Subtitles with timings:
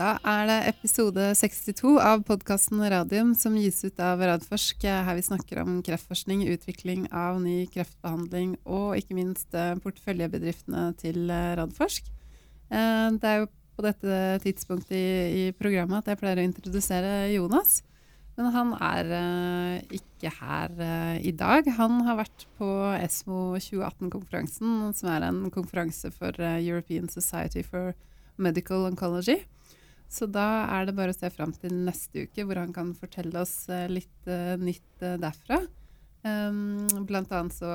[0.00, 4.86] Da er det episode 62 av podkasten Radium som gis ut av Radforsk.
[4.88, 11.28] Her vi snakker om kreftforskning, utvikling av ny kreftbehandling og ikke minst eh, porteføljebedriftene til
[11.28, 12.08] eh, Radforsk.
[12.72, 15.04] Eh, det er jo på dette tidspunktet i,
[15.42, 17.82] i programmet at jeg pleier å introdusere Jonas.
[18.40, 20.80] Men han er ikke her
[21.20, 21.66] i dag.
[21.76, 27.92] Han har vært på ESMO 2018-konferansen, som er en konferanse for European Society for
[28.40, 29.42] Medical Oncology.
[30.10, 33.44] Så da er det bare å se fram til neste uke, hvor han kan fortelle
[33.44, 35.60] oss litt nytt derfra.
[36.20, 37.68] Um, blant annet så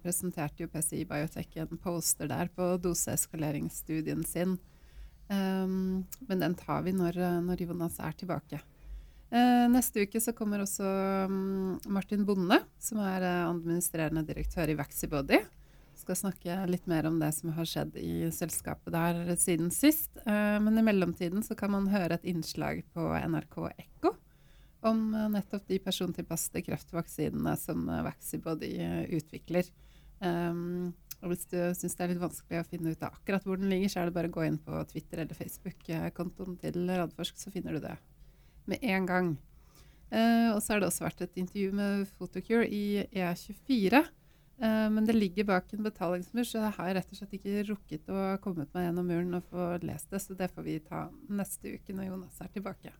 [0.00, 4.54] presenterte jo PCI Biotech en poster der på doseeskaleringsstudien sin.
[5.28, 8.62] Um, men den tar vi når, når Jonas er tilbake.
[9.30, 10.86] Uh, neste uke så kommer også
[11.30, 15.38] um, Martin Bonde, som er eh, administrerende direktør i Vaxibody.
[16.00, 20.14] Skal snakke litt mer om det som har skjedd i selskapet der siden sist.
[20.24, 24.14] Eh, men i mellomtiden så kan man høre et innslag på NRK Ekko
[24.88, 28.70] om eh, nettopp de persontilpassede kreftvaksinene som eh, Vaxibody
[29.18, 29.68] utvikler.
[30.20, 33.60] Um, og hvis du syns det er litt vanskelig å finne ut av akkurat hvor
[33.60, 37.36] den ligger, så er det bare å gå inn på Twitter eller Facebook-kontoen til Radforsk,
[37.40, 37.94] så finner du det
[38.68, 39.30] med en gang.
[40.10, 44.00] Og så har det også vært et intervju med Photocure i E24.
[44.60, 48.10] Uh, men det ligger bak en betalingsmur, så jeg har rett og slett ikke rukket
[48.12, 50.20] å komme meg gjennom muren og få lest det.
[50.20, 52.92] Så det får vi ta neste uke når Jonas er tilbake.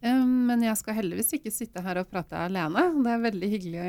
[0.00, 2.86] Um, men jeg skal heldigvis ikke sitte her og prate alene.
[3.04, 3.88] Det er veldig hyggelig å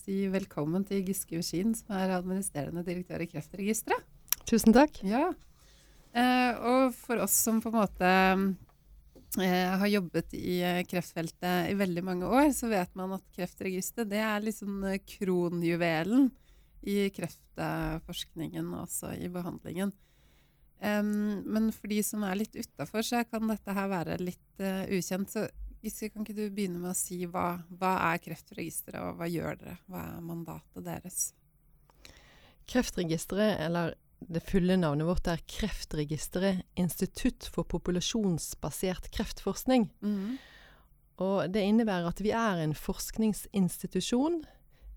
[0.00, 4.06] si velkommen til Giske Uskin, som er administrerende direktør i Kreftregisteret.
[4.50, 4.98] Tusen takk.
[5.06, 5.28] Ja.
[6.14, 8.10] Uh, og for oss som på en måte
[9.42, 14.10] jeg har jobbet i eh, kreftfeltet i veldig mange år, så vet man at Kreftregisteret
[14.12, 14.84] det er liksom
[15.16, 16.30] kronjuvelen
[16.84, 19.94] i kreftforskningen og også i behandlingen.
[20.84, 24.84] Um, men for de som er litt utafor, så kan dette her være litt uh,
[24.92, 25.32] ukjent.
[25.32, 25.46] Så
[25.84, 29.58] Giske, kan ikke du begynne med å si hva, hva er Kreftregisteret, og hva gjør
[29.60, 29.78] dere?
[29.88, 31.18] Hva er mandatet deres?
[32.68, 33.92] Kreftregisteret, eller
[34.28, 39.88] det fulle navnet vårt er Kreftregisteret institutt for populasjonsbasert kreftforskning.
[40.04, 40.36] Mm.
[41.24, 44.42] Og det innebærer at vi er en forskningsinstitusjon,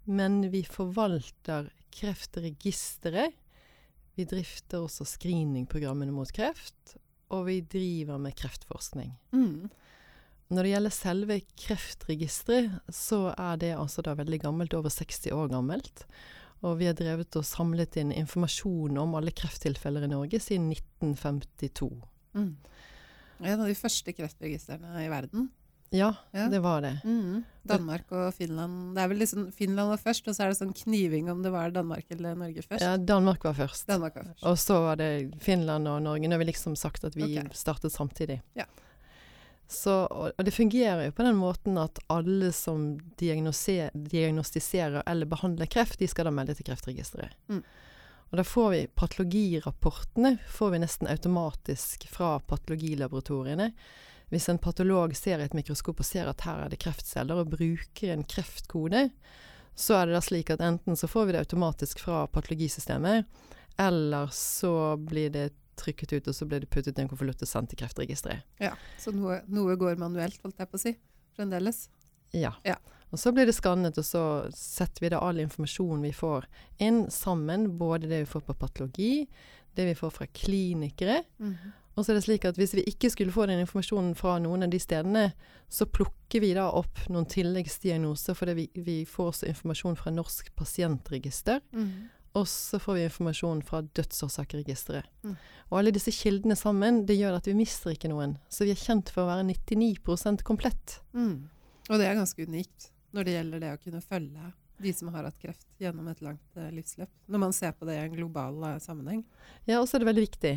[0.07, 3.35] men vi forvalter Kreftregisteret.
[4.17, 6.97] Vi drifter også screeningprogrammene mot kreft,
[7.29, 9.11] og vi driver med kreftforskning.
[9.35, 9.67] Mm.
[10.47, 15.51] Når det gjelder selve Kreftregisteret, så er det altså da veldig gammelt, over 60 år
[15.51, 16.05] gammelt.
[16.65, 21.91] Og vi har drevet og samlet inn informasjon om alle krefttilfeller i Norge siden 1952.
[22.37, 22.55] Mm.
[23.45, 25.51] En av de første kreftregistrene i verden.
[25.89, 26.47] Ja, ja.
[26.51, 26.97] det var det.
[27.05, 27.43] Mm.
[27.63, 28.95] Danmark og Finland.
[28.95, 31.51] Det er vel liksom Finland var først, og så er det sånn kniving om det
[31.53, 32.83] var Danmark eller Norge først.
[32.83, 33.85] Ja, Danmark var først.
[33.87, 34.43] Danmark var først.
[34.49, 35.11] Og så var det
[35.43, 36.27] Finland og Norge.
[36.27, 37.47] Nå har vi liksom sagt at vi okay.
[37.55, 38.41] startet samtidig.
[38.57, 38.67] Ja.
[39.67, 45.99] Så, og det fungerer jo på den måten at alle som diagnostiserer eller behandler kreft,
[45.99, 47.35] de skal da melde til Kreftregisteret.
[47.51, 47.63] Mm.
[48.29, 53.71] Og da får vi patologirapportene får vi nesten automatisk fra patologilaboratoriene.
[54.31, 57.51] Hvis en patolog ser i et mikroskop og ser at her er det kreftceller, og
[57.55, 59.09] bruker en kreftkode,
[59.75, 63.27] så er det da slik at enten så får vi det automatisk fra patologisystemet,
[63.79, 67.49] eller så blir det trykket ut, og så ble det puttet i en konvolutt og
[67.49, 68.45] sendt til Kreftregisteret.
[68.63, 70.95] Ja, Så noe, noe, går manuelt, holdt jeg på å si,
[71.37, 71.87] fremdeles?
[72.35, 72.53] Ja.
[72.67, 72.77] ja.
[73.11, 74.23] Og så blir det skannet, og så
[74.55, 76.47] setter vi da all informasjonen vi får
[76.83, 77.69] inn sammen.
[77.79, 79.27] Både det vi får på patologi,
[79.77, 81.23] det vi får fra klinikere.
[81.39, 81.75] Mm -hmm.
[81.97, 84.63] Og så er det slik at hvis vi ikke skulle få den informasjonen fra noen
[84.63, 85.31] av de stedene,
[85.69, 90.55] så plukker vi da opp noen tilleggsdiagnoser, fordi vi, vi får også informasjon fra Norsk
[90.55, 91.59] pasientregister.
[91.71, 92.07] Mm -hmm.
[92.37, 95.07] Og så får vi informasjon fra dødsårsakerregisteret.
[95.25, 95.35] Mm.
[95.71, 98.37] Og alle disse kildene sammen, det gjør at vi mister ikke noen.
[98.51, 100.99] Så vi er kjent for å være 99 komplett.
[101.17, 101.49] Mm.
[101.87, 105.25] Og det er ganske unikt når det gjelder det å kunne følge de som har
[105.25, 107.09] hatt kreft gjennom et langt uh, livsløp.
[107.25, 109.23] Når man ser på det i en global uh, sammenheng.
[109.65, 110.53] Ja, og så er det veldig viktig.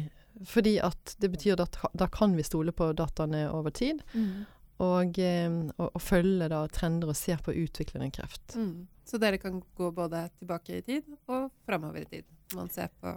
[0.46, 4.02] Fordi at det betyr at da kan vi stole på dataene over tid.
[4.12, 4.44] Mm.
[4.80, 8.56] Og, eh, og, og, følge da trender og se på utviklende kreft.
[8.56, 8.86] Mm.
[9.04, 12.28] Så dere kan gå både tilbake i tid og framover i tid.
[12.56, 13.12] Man ser på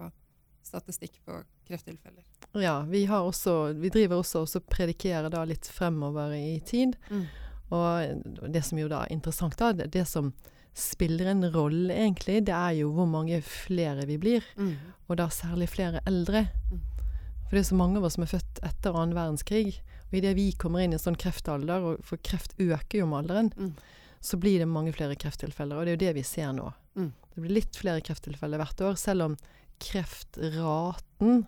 [0.64, 1.38] statistikk på
[1.68, 2.24] krefttilfeller.
[2.60, 6.98] Ja, vi, også, vi driver også og predikerer da litt fremover i tid.
[7.10, 7.26] Mm.
[7.74, 10.32] Og det som jo da er interessant, da, det, det, som
[10.78, 14.46] spiller en rolle, egentlig, det er jo hvor mange flere vi blir.
[14.58, 14.76] Mm.
[15.08, 16.48] Og da særlig flere eldre.
[16.72, 16.82] Mm.
[17.46, 19.78] For det er så mange av oss som er født etter annen verdenskrig.
[20.14, 23.50] Og idet vi kommer inn i en sånn kreftalder, for kreft øker jo med alderen,
[23.58, 23.72] mm.
[24.22, 25.80] så blir det mange flere krefttilfeller.
[25.80, 26.68] Og det er jo det vi ser nå.
[26.94, 27.10] Mm.
[27.34, 29.38] Det blir litt flere krefttilfeller hvert år, selv om
[29.82, 31.48] kreftraten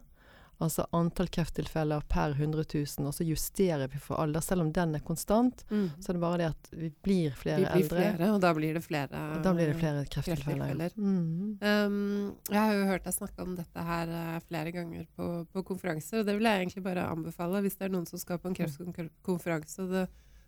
[0.64, 4.40] Altså antall krefttilfeller per 100 000, og så justerer vi for alder.
[4.42, 5.90] Selv om den er konstant, Mm.
[6.00, 7.98] så er det bare det at vi blir flere Vi blir eldre.
[8.16, 9.10] flere, og da blir det flere
[9.44, 10.78] Da blir det flere krefttilfeller.
[10.78, 10.92] krefttilfeller.
[10.96, 11.58] Mm.
[11.62, 15.64] Um, jeg har jo hørt deg snakke om dette her eh, flere ganger på, på
[15.66, 18.48] konferanser, og det vil jeg egentlig bare anbefale hvis det er noen som skal på
[18.48, 20.06] en kreftkonferanse og det,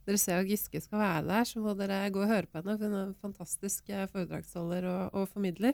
[0.07, 2.77] dere ser at Giske skal være der, så må dere gå og høre på henne.
[2.79, 5.73] Hun er en fantastisk eh, foredragsholder og, og formidler.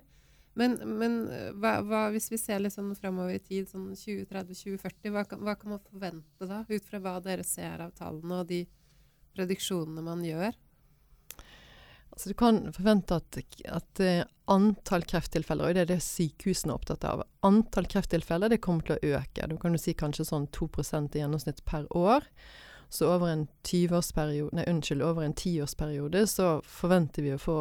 [0.59, 5.13] Men, men eh, hva, hva, hvis vi ser litt sånn framover i tid, sånn 2030-2040,
[5.13, 6.61] hva, hva kan man forvente da?
[6.69, 8.61] Ut fra hva dere ser av tallene og de
[9.33, 10.53] prediksjonene man gjør?
[12.13, 13.39] Altså du kan forvente at,
[13.73, 14.21] at eh,
[14.53, 18.99] antall krefttilfeller, og det er det sykehusene er opptatt av, antall krefttilfeller det kommer til
[18.99, 19.47] å øke.
[19.49, 22.27] Du kan jo si kanskje sånn 2% i gjennomsnitt per år.
[22.93, 27.57] Så over en 20-årsperiode, nei unnskyld, over en 10-årsperiode så forventer vi å få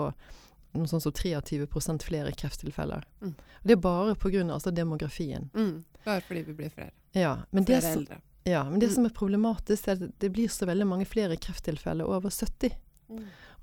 [0.74, 3.04] noe sånn som 23% flere krefttilfeller.
[3.22, 3.34] Mm.
[3.62, 4.44] Det er bare pga.
[4.52, 5.50] Altså demografien.
[5.54, 6.90] Mm, bare fordi vi blir flere.
[7.12, 8.20] Ja, men det, Flere som, eldre.
[8.44, 8.94] ja, men det Mm.
[8.94, 12.72] som er problematisk, er at det blir så veldig mange flere krefttilfeller over 70.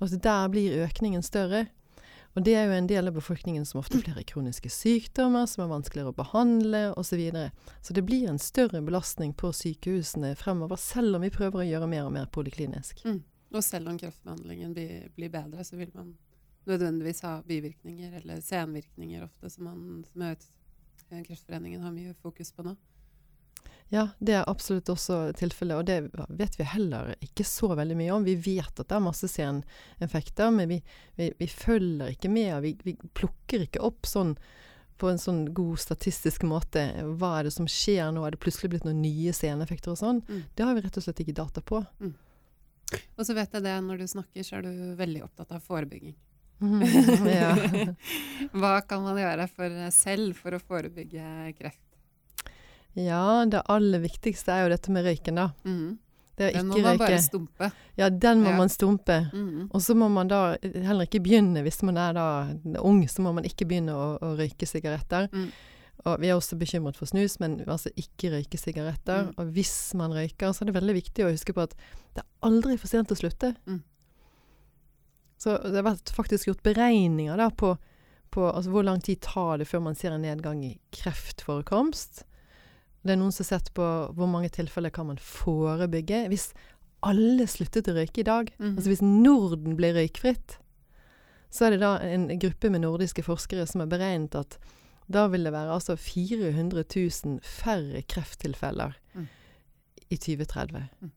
[0.00, 1.66] Og at der blir økningen større.
[2.36, 5.64] Og det er jo en del av befolkningen som ofte har flere kroniske sykdommer, som
[5.64, 7.08] er vanskeligere å behandle osv.
[7.10, 7.50] Så, videre.
[7.82, 11.88] så det blir en større belastning på sykehusene fremover, selv om vi prøver å gjøre
[11.90, 13.02] mer og mer poliklinisk.
[13.04, 13.22] Mm.
[13.52, 16.14] Og selv om kreftbehandlingen blir, blir bedre, så vil man
[16.68, 20.48] nødvendigvis ha bivirkninger eller senvirkninger ofte, som, man, som jeg vet
[21.10, 22.76] eh, Kreftforeningen har mye fokus på nå.
[23.90, 28.12] Ja, det er absolutt også tilfellet, og det vet vi heller ikke så veldig mye
[28.14, 28.26] om.
[28.26, 30.78] Vi vet at det er masse seneffekter, men vi,
[31.18, 32.52] vi, vi følger ikke med.
[32.62, 34.36] Vi, vi plukker ikke opp sånn
[35.00, 36.84] på en sånn god statistisk måte.
[37.18, 38.22] Hva er det som skjer nå?
[38.22, 40.22] Er det plutselig blitt noen nye seneffekter og sånn?
[40.28, 40.42] Mm.
[40.54, 41.82] Det har vi rett og slett ikke data på.
[42.92, 46.14] Og så vet jeg det, når du snakker, så er du veldig opptatt av forebygging.
[47.40, 47.54] ja.
[48.52, 51.24] Hva kan man gjøre for selv for å forebygge
[51.58, 51.80] kreft?
[52.98, 55.50] ja, det aller viktigste er jo dette med røyken, da.
[55.64, 55.98] Mm.
[56.40, 56.98] Den må man røyke.
[57.02, 57.66] bare stumpe.
[58.00, 58.56] Ja, den må Ja.
[58.56, 59.16] man stumpe.
[59.32, 59.68] Mm.
[59.70, 62.26] Og så må man da heller ikke begynne, hvis man er da
[62.82, 65.28] ung, så må man ikke begynne å, å røyke sigaretter.
[65.32, 65.50] Mm.
[66.08, 69.28] Og vi er også bekymret for snus, men altså ikke røyke sigaretter.
[69.28, 69.34] Mm.
[69.36, 71.76] Og hvis man røyker, så er det veldig viktig å huske på at
[72.16, 73.52] det er aldri for sent å slutte.
[73.68, 73.82] Mm.
[75.40, 77.74] Så det har vært faktisk gjort beregninger da på,
[78.30, 82.24] på altså hvor lang tid tar det før man ser en nedgang i kreftforekomst.
[83.02, 86.26] Det er noen som har sett på hvor mange tilfeller kan man forebygge.
[86.28, 86.50] Hvis
[87.08, 88.76] alle sluttet å røyke i dag, Mhm.
[88.76, 90.58] altså hvis Norden ble røykfritt,
[91.50, 94.58] så er det da en gruppe med nordiske forskere som har beregnet at
[95.10, 99.26] da vil det være altså 400 000 færre krefttilfeller Mm.
[100.10, 100.88] i 2030.
[101.02, 101.10] Mm.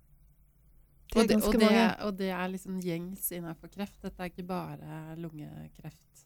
[1.12, 1.90] Det er og, det, ganske og, det, mange.
[2.08, 4.00] og det er liksom gjengs innenfor kreft.
[4.02, 6.24] Dette er ikke bare lungekreft.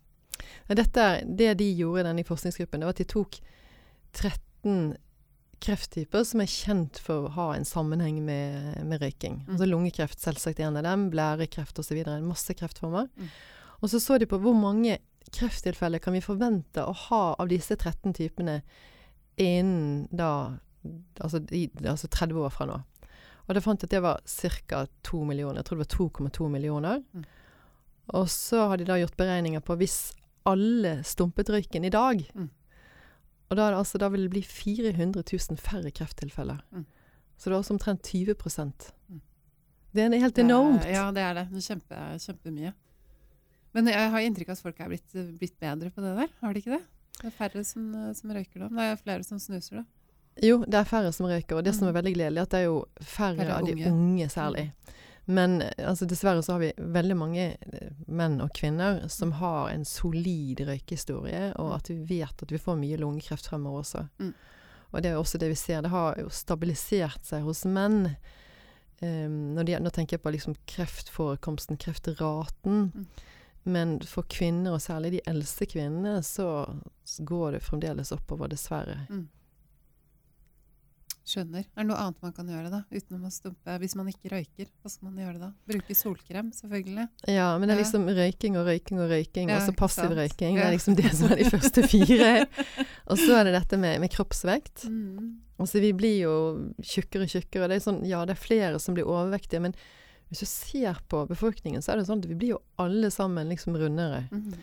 [0.67, 3.39] Dette, det de gjorde i denne forskningsgruppen, det var at de tok
[4.15, 4.95] 13
[5.63, 9.41] krefttyper som er kjent for å ha en sammenheng med, med røyking.
[9.45, 9.53] Mm.
[9.55, 12.01] Altså lungekreft selvsagt en av dem, blærekreft osv.
[12.25, 13.09] Masse kreftformer.
[13.17, 13.31] Mm.
[13.81, 14.99] Og så så de på hvor mange
[15.33, 18.61] krefttilfeller kan vi forvente å ha av disse 13 typene
[19.37, 20.31] innen da
[21.19, 22.77] altså, i, altså 30 år fra nå.
[23.47, 24.85] Og da fant jeg at det var ca.
[25.07, 25.61] 2 millioner.
[25.61, 27.03] Jeg tror det var 2,2 millioner.
[27.15, 27.25] Mm.
[28.19, 29.97] Og så har de da gjort beregninger på hvis
[30.47, 32.49] alle stumpet røyken i dag Mm.
[33.47, 36.59] Og da, altså, da vil det bli 400 000 færre krefttilfeller.
[36.75, 36.83] Mm.
[37.37, 38.35] Så det er også omtrent 20
[39.07, 39.21] Mm.
[39.93, 40.83] Det er helt enormt.
[40.83, 41.63] Ja, det er det.
[41.63, 42.73] Kjempe, kjempemye.
[43.71, 46.29] Men jeg har inntrykk av at folk er blitt, blitt bedre på det der.
[46.41, 46.83] Har de ikke det?
[47.21, 48.67] Det er færre som, som røyker da.
[48.67, 49.85] Det er flere som snuser da.
[50.43, 51.89] Jo, det er færre som røyker, og det som Mm.
[51.89, 53.85] er veldig gledelig, at det er jo færre, Færre av de unge.
[53.91, 53.93] Mm.
[53.93, 54.71] unge særlig.
[55.29, 59.69] Men eh, altså, dessverre så har vi veldig mange eh, menn og kvinner som har
[59.69, 61.75] en solid røykehistorie, og Mm.
[61.75, 64.07] at vi vet at vi får mye lungekreft fremover også.
[64.19, 64.33] Mm.
[64.93, 65.81] Og det er også det vi ser.
[65.81, 68.15] Det har jo stabilisert seg hos menn.
[69.01, 72.91] Um, når de, nå tenker jeg på liksom kreftforekomsten, kreftraten.
[72.95, 73.05] Mm.
[73.65, 79.05] Men for kvinner, og særlig de eldste kvinnene, så s- går det fremdeles oppover, dessverre.
[81.27, 81.65] Skjønner.
[81.75, 83.73] Er det noe annet man kan gjøre da, utenom å stumpe?
[83.81, 85.49] Hvis man ikke røyker, hva skal man gjøre da?
[85.67, 87.07] Bruke solkrem, selvfølgelig.
[87.27, 90.55] Ja, men det er liksom røyking og røyking og røyking, Ja, altså passiv røyking.
[90.55, 92.31] Det er liksom det som er de første fire.
[93.11, 94.87] Og så er det dette med, med kroppsvekt.
[94.87, 95.35] Mm.
[95.59, 96.33] Altså vi blir jo
[96.79, 97.67] tjukkere og tjukkere.
[97.71, 99.75] Det er sånn, ja, det er flere som blir overvektige, men
[100.31, 103.51] hvis du ser på befolkningen, så er det sånn at vi blir jo alle sammen
[103.51, 104.25] liksom rundere.
[104.31, 104.55] Mm.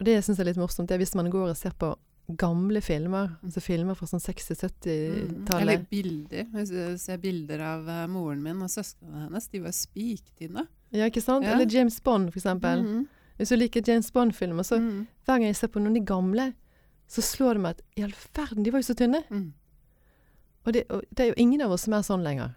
[0.00, 0.88] Og det syns jeg er litt morsomt.
[0.90, 1.92] Det er hvis man går og ser på
[2.36, 4.26] gamle filmer, altså filmer fra sånn Mm.
[4.34, 5.62] 60-70-tallet.
[5.62, 6.44] Eller bilder.
[6.54, 10.66] Hvis ser bilder av uh, moren min og søsknene hennes, de var spiktynne.
[10.92, 11.44] Ja, ikke sant?
[11.46, 11.54] Ja.
[11.54, 12.84] Eller James Bond, for eksempel.
[12.84, 13.06] -hmm.
[13.38, 15.06] Hvis du liker James Bond-filmer, så Mm.
[15.24, 16.52] hver gang jeg ser på noen av de gamle,
[17.08, 19.22] så slår det meg at i all verden, de var jo så tynne.
[19.30, 19.52] Mm.
[20.66, 22.52] Og det, og det er jo ingen av oss som er sånn lenger.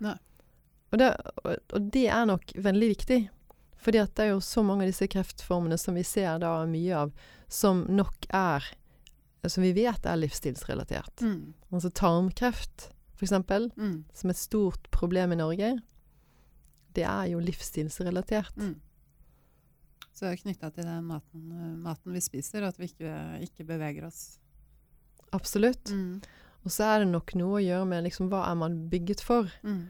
[0.91, 1.15] Og det,
[1.45, 3.29] og, og det er nok veldig viktig.
[3.77, 6.95] Fordi at det er jo så mange av disse kreftformene som vi ser da mye
[6.95, 7.11] av,
[7.49, 8.63] som nok er
[9.47, 11.21] Som vi vet er livsstilsrelatert.
[11.21, 11.53] Mm.
[11.73, 13.31] Altså tarmkreft, f.eks.,
[13.77, 14.03] Mm.
[14.13, 15.79] som er et stort problem i Norge.
[16.95, 18.55] Det er jo livsstilsrelatert.
[18.55, 18.75] Mm.
[20.13, 24.37] Så knytta til den maten, eh, maten vi spiser, at vi ikke, ikke beveger oss.
[25.33, 25.89] Absolutt.
[25.91, 26.21] Mm.
[26.63, 29.49] Og så er det nok noe å gjøre med liksom, hva er man bygget for?
[29.63, 29.87] Mm.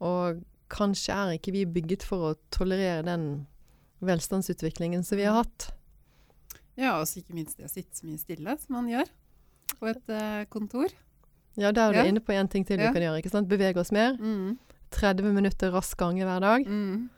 [0.00, 3.46] Og kanskje er ikke vi bygget for å tolerere den
[4.04, 5.70] velstandsutviklingen som vi har hatt.
[6.76, 9.10] Ja, og så ikke minst det å sitte så mye stille som man gjør
[9.78, 10.90] på et uh, kontor.
[11.56, 12.04] Ja, der er du Ja.
[12.10, 12.88] inne på én ting til Ja.
[12.90, 13.18] vi kan gjøre.
[13.22, 13.48] ikke sant?
[13.48, 14.16] Bevege oss mer.
[14.18, 14.58] Mm.
[14.90, 16.66] 30 minutter rask gange hver dag.
[16.66, 17.10] Mm.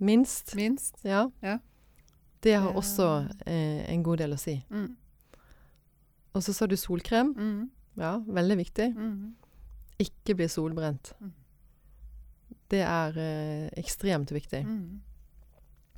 [0.00, 0.54] Minst.
[0.56, 0.96] Minst.
[1.04, 1.28] Ja.
[1.42, 1.58] Ja.
[2.42, 4.64] Det har også eh, en god del å si.
[4.70, 4.96] Mm.
[6.34, 7.34] Og så sa du solkrem.
[7.36, 7.70] Mm.
[8.00, 8.94] Ja, veldig viktig.
[8.96, 9.34] Mm.
[10.00, 11.12] Ikke bli solbrent.
[11.20, 11.32] Mm.
[12.70, 14.62] Det er eh, ekstremt viktig.
[14.66, 15.00] Mm.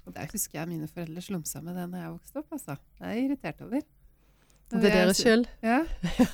[0.07, 2.55] Og der husker jeg mine foreldre slumsa med det når jeg vokste opp.
[2.57, 2.77] altså.
[2.99, 3.85] Det er jeg irritert over.
[4.73, 5.47] Det er deres skyld.
[5.63, 5.83] Ja.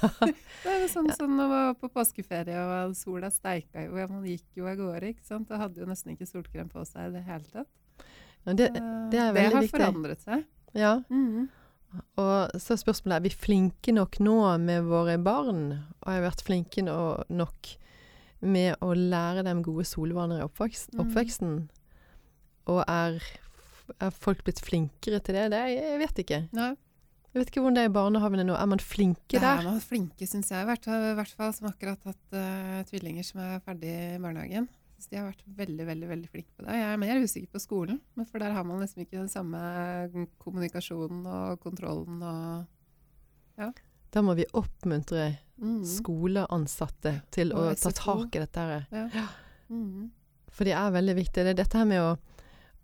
[0.63, 4.27] det er jo sånn som når man var på påskeferie og sola steika jo, man
[4.29, 5.51] gikk jo av gårde, ikke sant.
[5.51, 8.07] Og hadde jo nesten ikke solkrem på seg i det hele tatt.
[8.47, 8.69] Ja, det,
[9.13, 9.75] det er veldig har viktig.
[9.75, 10.47] forandret seg.
[10.79, 11.01] ja.
[11.11, 11.49] Mm.
[12.21, 15.63] Og så er spørsmålet er vi flinke nok nå med våre barn.
[16.03, 17.71] Og har vært flinke nok
[18.45, 20.99] med å lære dem gode solvaner i oppveksten.
[20.99, 21.05] Mm.
[21.05, 21.55] oppveksten.
[22.69, 23.17] Og er,
[23.97, 25.49] er folk blitt flinkere til det?
[25.55, 25.63] det?
[25.75, 26.43] Jeg vet ikke.
[26.57, 26.73] Nei,
[27.29, 28.57] Jeg vet ikke hvordan det er i barnehagene nå.
[28.57, 29.69] Er man flinke det er der?
[29.69, 30.65] man flinke, syns jeg.
[30.65, 34.69] I hvert, fall som akkurat hatt uh, tvillinger som er ferdig i barnehagen.
[34.99, 36.79] Så de har vært veldig veldig, veldig flinke på det.
[36.81, 39.61] Jeg er mer usikker på skolen, men for der har man liksom ikke den samme
[40.43, 43.69] kommunikasjonen og kontrollen og
[44.11, 45.29] Da må vi oppmuntre
[45.61, 45.85] mm.
[45.87, 48.89] skoleansatte til å ta tak i dette her.
[48.91, 49.29] Ja.
[49.71, 50.09] Mm.
[50.51, 51.45] For det er veldig viktig.
[51.45, 52.11] Det er dette her med å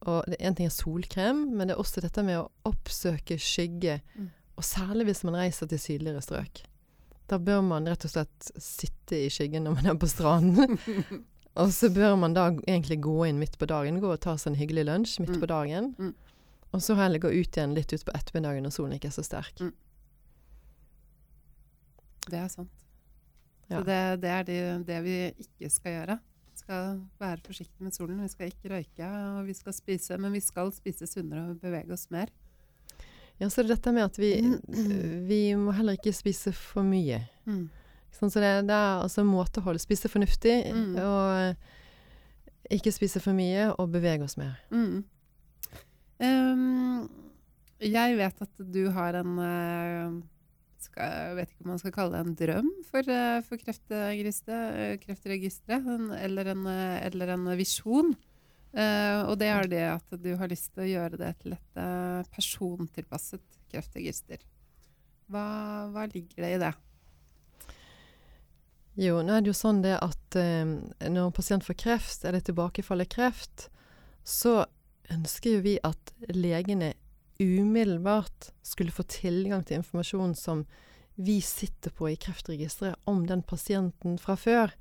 [0.07, 4.01] og det- En ting er solkrem, men det er også dette med å oppsøke skygge.
[4.19, 4.31] Mm.
[4.57, 6.63] Og særlig hvis man reiser til sydligere strøk.
[7.29, 10.79] Da bør man rett og slett sitte i skyggen når man er på stranden.
[11.57, 14.01] og så bør man da egentlig gå inn midt på dagen.
[14.01, 15.41] Gå og ta seg en hyggelig lunsj midt Mm.
[15.41, 15.95] på dagen.
[15.99, 16.15] Mm.
[16.75, 19.57] Og så heller gå ut igjen litt utpå ettermiddagen når solen ikke er så sterk.
[19.61, 19.73] Mm.
[22.31, 22.71] Det er sant.
[23.71, 23.79] Ja.
[23.81, 26.19] Så det, det er det, det vi ikke skal gjøre.
[26.65, 28.23] Skal være forsiktige med solen.
[28.25, 31.93] Vi skal ikke røyke, og vi skal spise, men vi skal spise sunnere og bevege
[31.93, 32.33] oss mer.
[33.41, 35.27] Ja, så er dette med at vi, Mm.
[35.29, 37.21] vi må heller ikke spise for mye.
[37.47, 37.69] Mm.
[38.15, 39.79] Sånn, så det, det er altså måtehold.
[39.83, 40.97] Spise fornuftig, Mm.
[41.03, 41.57] og
[42.71, 44.57] ikke spise for mye, og bevege oss mer.
[44.71, 45.05] Mm.
[46.23, 47.11] Um,
[47.83, 50.13] jeg vet at du har en eh,
[50.85, 55.01] skal, Jeg vet ikke om man skal kalle det en drøm for, uh, for kreftregisteret,
[55.81, 58.15] eh, eller, eh, eller en visjon.
[58.75, 61.79] Eh, og det er det at du har lyst til å gjøre det til et
[61.79, 64.43] eh, persontilpasset kreftregister.
[65.31, 65.45] Hva,
[65.95, 66.73] hva ligger det i det?
[68.99, 70.67] Jo, nå er det jo sånn det at eh,
[71.07, 73.69] når en pasient får kreft, eller tilbakefall i kreft,
[74.27, 74.65] så
[75.15, 76.95] ønsker jo vi at legene
[77.39, 80.65] umiddelbart skulle få tilgang til informasjon som
[81.15, 84.73] vi sitter på i Kreftregisteret om den pasienten fra før.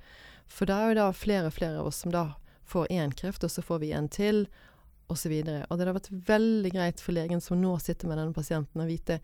[0.50, 2.34] For det er jo da flere og flere av oss som da
[2.70, 4.46] får én kreft, og så får vi en til,
[5.12, 5.34] osv.
[5.34, 8.34] Og, så og det hadde vært veldig greit for legen som nå sitter med denne
[8.36, 9.20] pasienten, å vite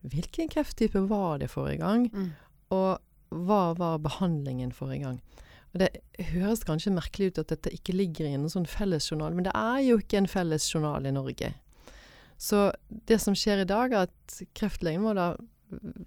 [0.00, 2.30] hvilken krefttype var det forrige gang, Mm.
[2.70, 2.98] og
[3.30, 5.20] hva var behandlingen forrige gang?
[5.72, 9.44] Og Det høres kanskje merkelig ut at dette ikke ligger i en sånn fellesjournal, men
[9.44, 11.54] det er jo ikke en fellesjournal i Norge.
[12.40, 15.34] Så det som skjer i dag, er at kreftlegen må da,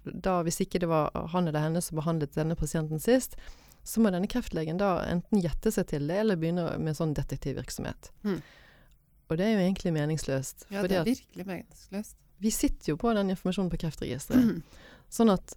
[0.02, 3.38] da hvis ikke det var han eller henne som behandlet denne pasienten sist,
[3.86, 8.10] så må denne kreftlegen da enten gjette seg til det, eller begynne med sånn detektivvirksomhet.
[8.26, 8.40] Mm.
[9.28, 10.66] Og det er jo egentlig meningsløst.
[10.74, 12.16] Ja, det er virkelig meningsløst.
[12.42, 14.64] vi sitter jo på den informasjonen på Kreftregisteret.
[15.14, 15.54] Sånn at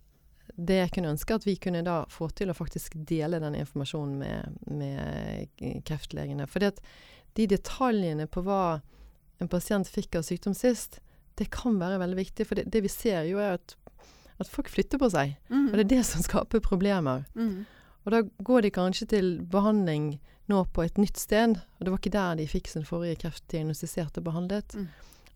[0.55, 4.21] det jeg kunne ønske, at vi kunne da få til å faktisk dele den informasjonen
[4.21, 6.45] med, med kreftlegene.
[6.45, 6.79] At
[7.37, 8.79] de detaljene på hva
[9.39, 10.99] en pasient fikk av sykdom sist,
[11.37, 12.47] det kan være veldig viktig.
[12.49, 13.75] For det, det vi ser jo er at,
[14.41, 15.35] at folk flytter på seg.
[15.49, 15.67] Mm.
[15.69, 17.25] Og det er det som skaper problemer.
[17.37, 17.65] Mm.
[18.07, 20.15] Og da går de kanskje til behandling
[20.47, 23.43] nå på et nytt sted, og det var ikke der de fikk sin forrige kreft
[23.51, 24.77] diagnostisert og behandlet.
[24.79, 24.87] Mm.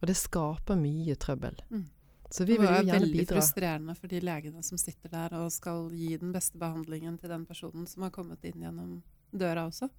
[0.02, 1.58] Og det skaper mye trøbbel.
[1.70, 1.84] Mm.
[2.32, 3.36] Så vi det vil jo er gjerne veldig bidra.
[3.42, 7.44] frustrerende for de legene som sitter der og skal gi den beste behandlingen til den
[7.46, 9.02] personen som har kommet inn gjennom
[9.36, 9.90] døra også.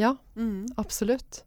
[0.00, 0.66] Ja, Mm.
[0.76, 1.44] absolutt.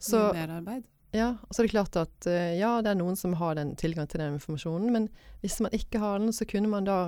[0.00, 0.84] Så, merarbeid.
[1.12, 3.74] ja, og så er det klart at eh, ja, det er noen som har den
[3.76, 5.08] tilgang til den informasjonen, men
[5.42, 6.98] hvis man ikke har den, så kunne man da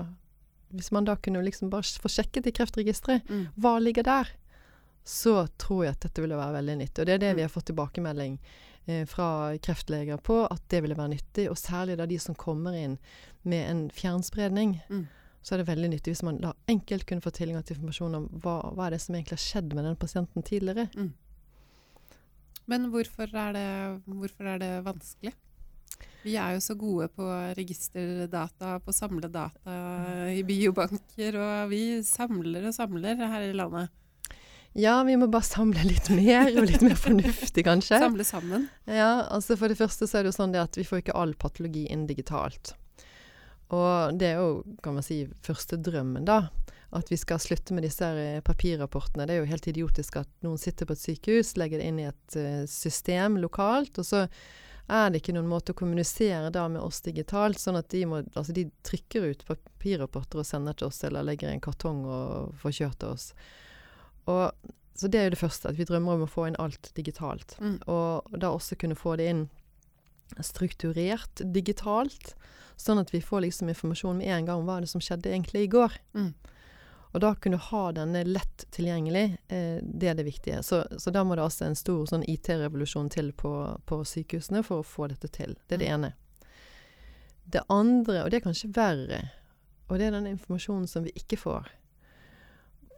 [0.72, 3.48] hvis man da kunne liksom bare få sjekket i Kreftregisteret Mm.
[3.60, 4.28] hva ligger der,
[5.04, 7.00] så tror jeg at dette ville være veldig nyttig.
[7.02, 7.36] Og det er det Mm.
[7.36, 8.38] vi har fått tilbakemelding
[8.88, 11.48] eh, fra kreftleger på, at det ville være nyttig.
[11.50, 12.98] Og særlig da de som kommer inn
[13.44, 14.80] med en fjernspredning.
[14.90, 15.08] Mm.
[15.42, 18.28] Så er det veldig nyttig hvis man da enkelt kunne få tilgang til informasjon om
[18.42, 20.88] hva, hva er det som egentlig har skjedd med den pasienten tidligere.
[22.70, 23.68] Men hvorfor er, det,
[24.06, 25.32] hvorfor er det vanskelig?
[26.22, 27.26] Vi er jo så gode på
[27.58, 29.74] registerdata, på å samle data
[30.30, 33.90] i biobanker, og vi samler og samler her i landet.
[34.78, 37.98] Ja, vi må bare samle litt mer, og litt mer fornuftig, kanskje.
[38.00, 38.70] Samle sammen.
[38.88, 41.34] Ja, altså For det første så er det jo sånn at vi får ikke all
[41.36, 42.72] patologi inn digitalt.
[43.72, 46.44] Og det er jo, kan man si, første drømmen, da.
[46.92, 49.24] At vi skal slutte med disse her eh, papirrapportene.
[49.24, 52.10] Det er jo helt idiotisk at noen sitter på et sykehus, legger det inn i
[52.10, 54.26] et eh, system lokalt, og så
[54.92, 58.20] er det ikke noen måte å kommunisere da med oss digitalt, sånn at de må
[58.34, 62.52] Altså de trykker ut papirrapporter og sender til oss, eller legger i en kartong og
[62.60, 63.30] får kjørt til oss.
[64.28, 64.50] Og
[64.98, 67.56] så det er jo det første, at vi drømmer om å få inn alt digitalt.
[67.62, 67.78] Mm.
[67.88, 69.46] Og da også kunne få det inn
[70.40, 72.34] strukturert digitalt,
[72.80, 75.66] sånn at vi får liksom informasjon med en gang om hva det som skjedde egentlig
[75.66, 75.98] i går.
[76.16, 76.32] Mm.
[77.12, 80.62] Og da kunne du ha denne lett tilgjengelig, eh, det er det viktige.
[80.64, 83.52] Så, så da må det altså en stor sånn IT-revolusjon til på,
[83.84, 85.58] på sykehusene for å få dette til.
[85.68, 86.12] Det er det ene.
[87.44, 89.20] Det andre, og det er kanskje verre,
[89.90, 91.68] og det er den informasjonen som vi ikke får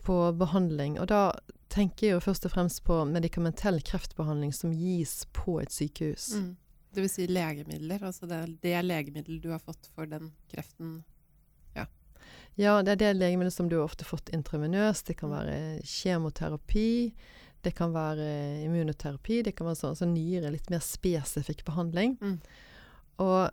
[0.05, 0.99] på behandling.
[1.01, 1.33] Og da
[1.73, 6.35] tenker jeg jo først og fremst på medikamentell kreftbehandling som gis på et sykehus.
[6.39, 6.51] Mm.
[6.95, 11.03] Det vil si legemidler, altså det, det legemiddelet du har fått for den kreften.
[12.57, 15.09] Ja, det er det legemiddelet som du har ofte fått intravenøst.
[15.09, 15.35] Det kan Mm.
[15.35, 17.13] være kjemoterapi,
[17.65, 22.17] det kan være immunoterapi, det kan være sånn, så nyere, litt mer spesifikk behandling.
[22.21, 22.39] Mm.
[23.19, 23.51] Og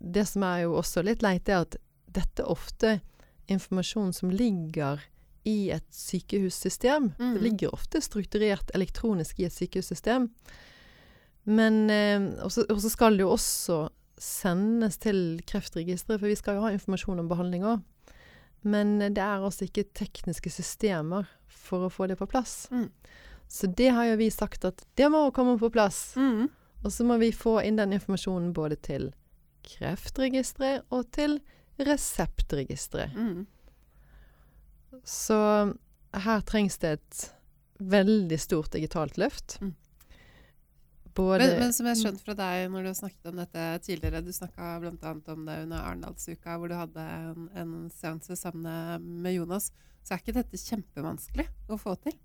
[0.00, 1.76] det som er jo også litt leit, er at
[2.10, 3.00] dette er ofte
[3.48, 5.02] informasjon som ligger
[5.44, 7.12] i et sykehussystem.
[7.18, 7.34] Mm.
[7.34, 10.30] Det ligger ofte strukturert elektronisk i et sykehussystem.
[11.44, 13.88] Men eh, Og så skal det jo også
[14.22, 17.80] sendes til Kreftregisteret, for vi skal jo ha informasjon om behandling òg.
[18.62, 22.68] Men eh, det er altså ikke tekniske systemer for å få det på plass.
[22.70, 22.88] Mm.
[23.52, 26.14] Så det har jo vi sagt at det må komme på plass.
[26.16, 26.46] Mm.
[26.82, 29.10] Og så må vi få inn den informasjonen både til
[29.66, 31.38] Kreftregisteret og til
[31.82, 33.14] Reseptregisteret.
[33.16, 33.44] Mm.
[35.08, 35.38] Så
[36.24, 37.22] her trengs det et
[37.82, 39.58] veldig stort digitalt løft.
[39.62, 39.74] Mm.
[41.14, 43.64] Både Men, men som jeg har skjønt fra deg når du har snakket om dette
[43.84, 45.12] tidligere, du snakka bl.a.
[45.34, 49.70] om det under Arendalsuka, hvor du hadde en, en seanse sammen med Jonas,
[50.02, 52.16] så er ikke dette kjempevanskelig å få til?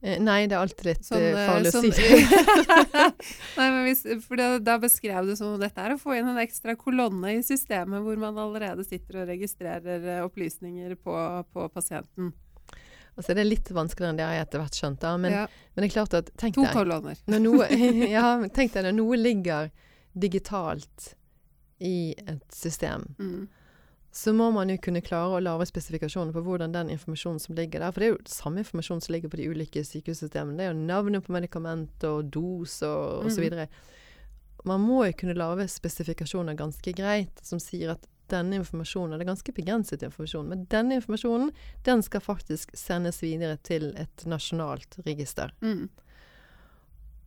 [0.00, 3.12] eh, Nei, det er alltid litt Sånn, farlig sånn, farlig å sånn- si.
[3.60, 6.32] Nei, men hvis, for da, da beskrev du som om dette er å få inn
[6.32, 11.18] en ekstra kolonne i systemet hvor man allerede sitter og registrerer eh, opplysninger på,
[11.52, 12.32] på pasienten.
[13.16, 15.00] Altså, det er litt vanskeligere enn det har jeg etter hvert skjønt.
[15.02, 15.16] Da.
[15.20, 17.18] Men, ja, men det er klart at Tenk to kolonner.
[18.16, 19.70] ja, tenk deg når noe ligger
[20.12, 21.14] digitalt
[21.82, 23.48] i et system, Mm.
[24.12, 27.80] så må man jo kunne klare å lage spesifikasjoner på hvordan den informasjonen som ligger
[27.80, 30.58] der For det er jo samme informasjon som ligger på de ulike sykehussystemene.
[30.58, 33.66] Det er jo navnet på medikament og dos og så videre
[34.68, 39.30] Man må jo kunne lage spesifikasjoner ganske greit som sier at denne informasjonen Det er
[39.30, 41.52] ganske begrenset informasjon, men denne informasjonen
[41.86, 45.54] den skal faktisk sendes videre til et nasjonalt register.
[45.62, 45.88] Mm.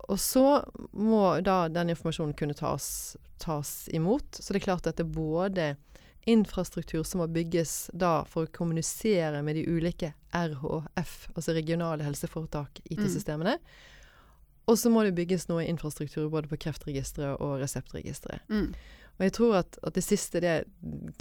[0.10, 0.64] Og så
[0.94, 4.38] må da den informasjonen kunne tas, tas imot.
[4.38, 5.72] Så det er klart at det er både
[6.26, 12.82] infrastruktur som må bygges da for å kommunisere med de ulike RHF, altså regionale helseforetak,
[12.90, 13.60] IT-systemene.
[14.66, 18.46] Og så må det bygges noe infrastruktur både på Kreftregisteret og Reseptregisteret.
[18.50, 18.72] Mm.
[19.16, 20.56] Og jeg tror at, at det siste det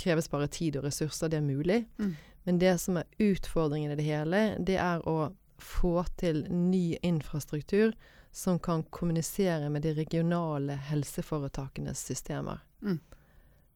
[0.00, 1.84] kreves bare tid og ressurser, det er mulig.
[1.98, 2.14] Mm.
[2.44, 5.30] Men det som er utfordringen i det hele, det er å
[5.62, 7.94] få til ny infrastruktur
[8.34, 12.64] som kan kommunisere med de regionale helseforetakenes systemer.
[12.82, 12.98] Mm.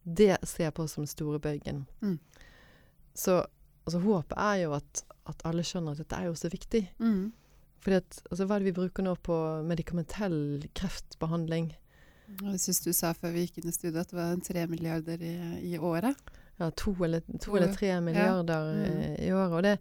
[0.02, 1.84] Det ser jeg på som den store bøygen.
[2.02, 2.18] Mm.
[3.14, 3.38] Så
[3.86, 6.82] altså, håpet er jo at, at alle skjønner at dette er jo så viktig.
[6.98, 7.30] Mm.
[7.84, 9.36] Fordi at, altså, hva er det vi bruker nå på
[9.68, 11.70] medikamentell kreftbehandling?
[12.42, 15.22] Jeg syns du sa før vi gikk inn i studio at det var tre milliarder
[15.24, 15.32] i,
[15.72, 16.16] i året.
[16.60, 19.00] Ja, to eller, to eller tre milliarder Mm.
[19.00, 19.52] eh, i året.
[19.52, 19.78] Og, det,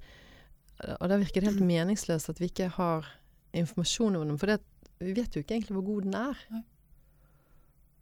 [1.02, 3.06] og da virker det helt meningsløst at vi ikke har
[3.54, 4.38] informasjon om den.
[4.38, 4.60] For det,
[5.00, 6.38] vi vet jo ikke egentlig hvor god den er.
[6.52, 6.64] Nei.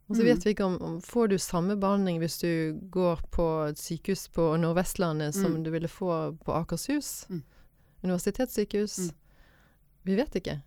[0.07, 0.27] Og så Mm.
[0.27, 4.27] vet vi ikke om, om Får du samme behandling hvis du går på et sykehus
[4.29, 5.63] på Nordvestlandet som Mm.
[5.63, 7.25] du ville få på Akershus?
[7.29, 7.41] Mm.
[8.03, 8.99] Universitetssykehus?
[8.99, 9.15] Mm.
[10.05, 10.61] Vi vet ikke.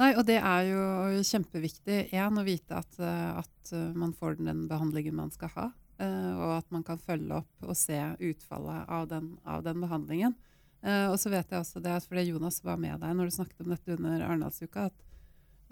[0.00, 0.82] Nei, og det er jo
[1.28, 2.06] kjempeviktig.
[2.16, 5.66] Én, å vite at, eh, at, man får den behandlingen man skal ha.
[6.00, 10.32] Og at man kan følge opp og se utfallet av den, av den behandlingen.
[10.80, 13.74] og så vet jeg også det, fordi Jonas var med deg når du snakket om
[13.74, 15.04] dette under Arendalsuka, at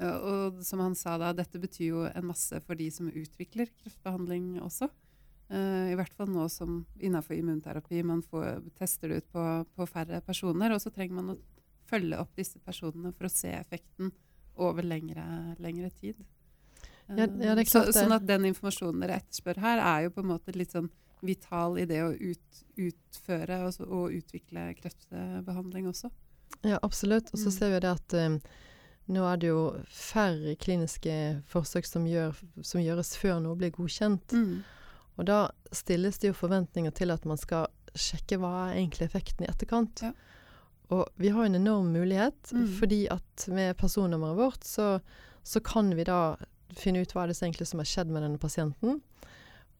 [0.04, 4.60] og som han sa da, dette betyr jo en masse for de som utvikler kreftbehandling
[4.62, 4.90] også.
[5.48, 10.20] I hvert fall nå som innenfor immunterapi man får, tester det ut på, på, færre
[10.22, 10.76] personer.
[10.76, 11.38] Og så trenger man å
[11.88, 14.12] følge opp disse personene for å se effekten
[14.58, 15.24] over lengre,
[15.62, 16.18] lengre tid.
[17.08, 20.52] Ja, ja, så, sånn at den informasjonen dere etterspør her, er jo på en måte
[20.56, 20.90] litt sånn
[21.24, 26.10] vital i det å ut, utføre og, og, utvikle kreftbehandling også.
[26.66, 27.32] Ja, absolutt.
[27.32, 27.54] Og så mm.
[27.56, 28.38] ser vi det at um,
[29.14, 31.14] nå er det jo færre kliniske
[31.48, 34.36] forsøk som, gjør, som gjøres før noe blir godkjent.
[34.36, 34.60] Mm.
[35.18, 35.40] Og da
[35.74, 37.66] stilles det jo forventninger til at man skal
[37.98, 40.04] sjekke hva er egentlig effekten i etterkant.
[40.04, 40.12] Ja.
[40.94, 42.68] Og vi har en enorm mulighet, mm.
[42.78, 45.00] fordi at med personnummeret vårt så,
[45.42, 46.38] så, kan vi da
[46.76, 49.00] finne ut hva det egentlig som har skjedd med denne pasienten.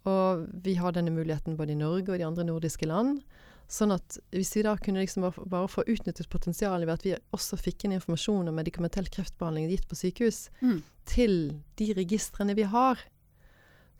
[0.09, 3.23] Og vi har denne muligheten både i Norge og i de andre nordiske land.
[3.68, 7.59] Sånn at hvis vi da kunne liksom bare, få utnyttet potensialet ved at vi også
[7.61, 10.79] fikk inn informasjon om medikamentell kreftbehandling gitt på sykehus, mm.
[11.09, 11.35] til
[11.81, 13.01] de registrene vi har,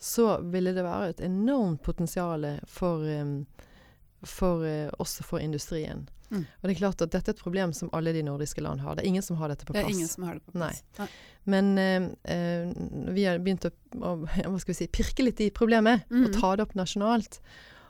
[0.01, 3.43] så ville det være et enormt potensial for, um,
[4.27, 6.09] for uh, også for industrien.
[6.31, 6.45] Mm.
[6.45, 8.97] Og det er klart at dette er et problem som alle de nordiske land har.
[8.97, 9.87] Det er ingen som har dette på plass.
[9.87, 10.83] Det er ingen som har det på plass.
[10.99, 11.09] Nei.
[11.49, 14.15] Men uh, uh, vi har begynt å, å,
[14.51, 16.27] hva skal vi si, pirke litt i problemet mm.
[16.27, 17.41] og ta det opp nasjonalt.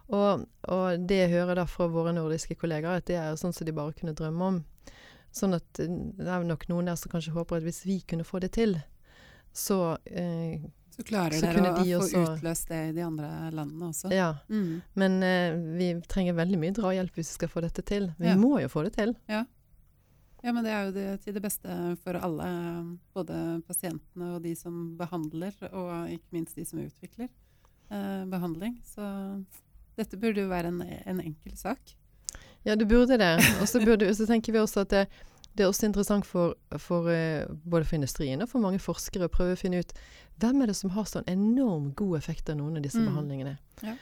[0.09, 3.69] Og, og, det jeg hører da fra våre nordiske kollegaer, at det er sånn som
[3.69, 4.61] de bare kunne drømme om.
[5.35, 8.27] Sånn at eh, det er nok noen der som kanskje håper at hvis vi kunne
[8.27, 8.79] få det til,
[9.53, 10.65] så eh,
[10.99, 14.09] Så klarer så dere å de få utløst det i de andre landene også?
[14.11, 14.33] Ja.
[14.51, 14.81] Mm.
[14.99, 18.09] Men eh, vi trenger veldig mye drahjelp hvis vi skal få dette til.
[18.19, 18.35] Vi ja.
[18.41, 19.15] må jo få det til.
[19.31, 19.45] Ja.
[20.43, 22.49] ja men det er jo det, til det beste for alle.
[23.15, 28.81] Både pasientene og de som behandler, og ikke minst de som utvikler eh, behandling.
[28.83, 29.07] Så
[30.03, 31.95] dette burde jo være en, en enkel sak.
[32.67, 33.37] Ja, det burde det.
[33.63, 35.07] Og så tenker vi også at det,
[35.59, 39.33] det er også interessant for, for, uh, både for industrien og for mange forskere å
[39.33, 39.93] prøve å finne ut
[40.39, 43.11] hvem er det som har sånn enorm god effekt av noen av disse mm.
[43.11, 43.57] behandlingene.
[43.83, 43.97] Ja.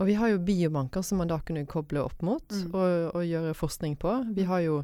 [0.00, 2.68] Og vi har jo biobanker som man da kunne koble opp mot mm.
[2.72, 4.14] og, og, gjøre forskning på.
[4.34, 4.82] Vi har jo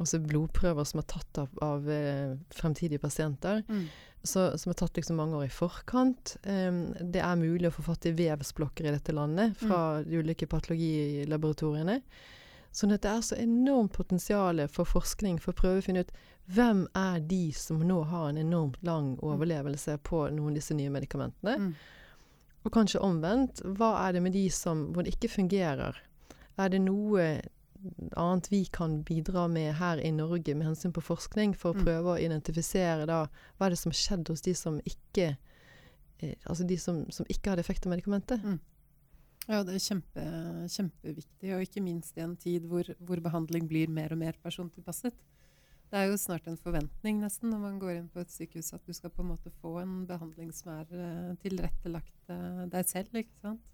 [0.00, 3.64] også blodprøver som er tatt av, av uh, fremtidige pasienter.
[3.68, 3.88] Mm
[4.22, 6.36] så, som er tatt liksom mange år i forkant.
[6.44, 10.08] Um, det er mulig å få fatt i vevsblokker i dette landet fra mm.
[10.08, 12.00] de ulike patologilaboratoriene.
[12.74, 16.12] Sånn at det er så enormt potensial for forskning for å prøve å finne ut
[16.52, 19.22] hvem er de som nå har en enormt lang mm.
[19.24, 21.56] overlevelse på noen av disse nye medikamentene.
[21.58, 21.72] Mm.
[22.64, 25.96] Og kanskje omvendt, hva er det med de som, hvor det ikke fungerer?
[26.58, 27.28] Er det noe
[28.16, 31.84] annet vi kan bidra med her i Norge med hensyn på forskning, for å mm.
[31.84, 35.28] prøve å identifisere da hva er det som skjedde hos de som ikke
[36.18, 38.42] eh, Altså de som, som, ikke hadde effekt av medikamentet.
[38.42, 38.58] Mm.
[39.48, 40.24] Ja, det er kjempe,
[40.68, 45.16] kjempeviktig, og ikke minst i en tid hvor, hvor, behandling blir mer og mer persontilpasset.
[45.88, 48.84] Det er jo snart en forventning nesten når man går inn på et sykehus at
[48.84, 53.16] du skal på en måte få en behandling som er uh, tilrettelagt uh, deg selv.
[53.16, 53.64] ikke sant?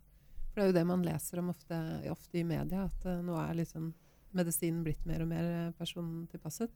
[0.52, 1.80] For det er jo det man leser om ofte,
[2.12, 3.90] ofte i media, at uh, nå er liksom
[4.34, 6.72] medisinen blitt mer og mer eh, persontilpasset.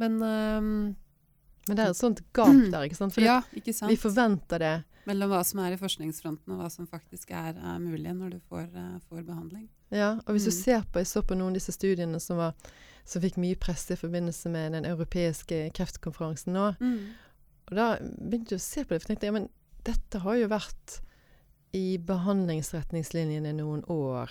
[0.00, 0.72] Men um,
[1.68, 3.14] Men det er et sånt gap der, ikke sant?
[3.14, 3.92] For ja, ikke sant?
[3.92, 4.74] vi forventer det.
[5.08, 8.40] Mellom hva som er i forskningsfronten, og hva som faktisk er, er mulig når du
[8.50, 9.66] får, uh, får, behandling.
[9.92, 10.50] Ja, og hvis mm.
[10.50, 12.74] du ser på, Jeg så på noen av disse studiene som, var,
[13.08, 16.66] som fikk mye presse i forbindelse med den europeiske kreftkonferansen nå.
[16.80, 16.98] Mm.
[17.70, 19.48] Og da begynte jeg å se på det, for jeg tenkte ja, men
[19.86, 21.00] dette har jo vært
[21.76, 24.30] i behandlingsretningslinjene noen år.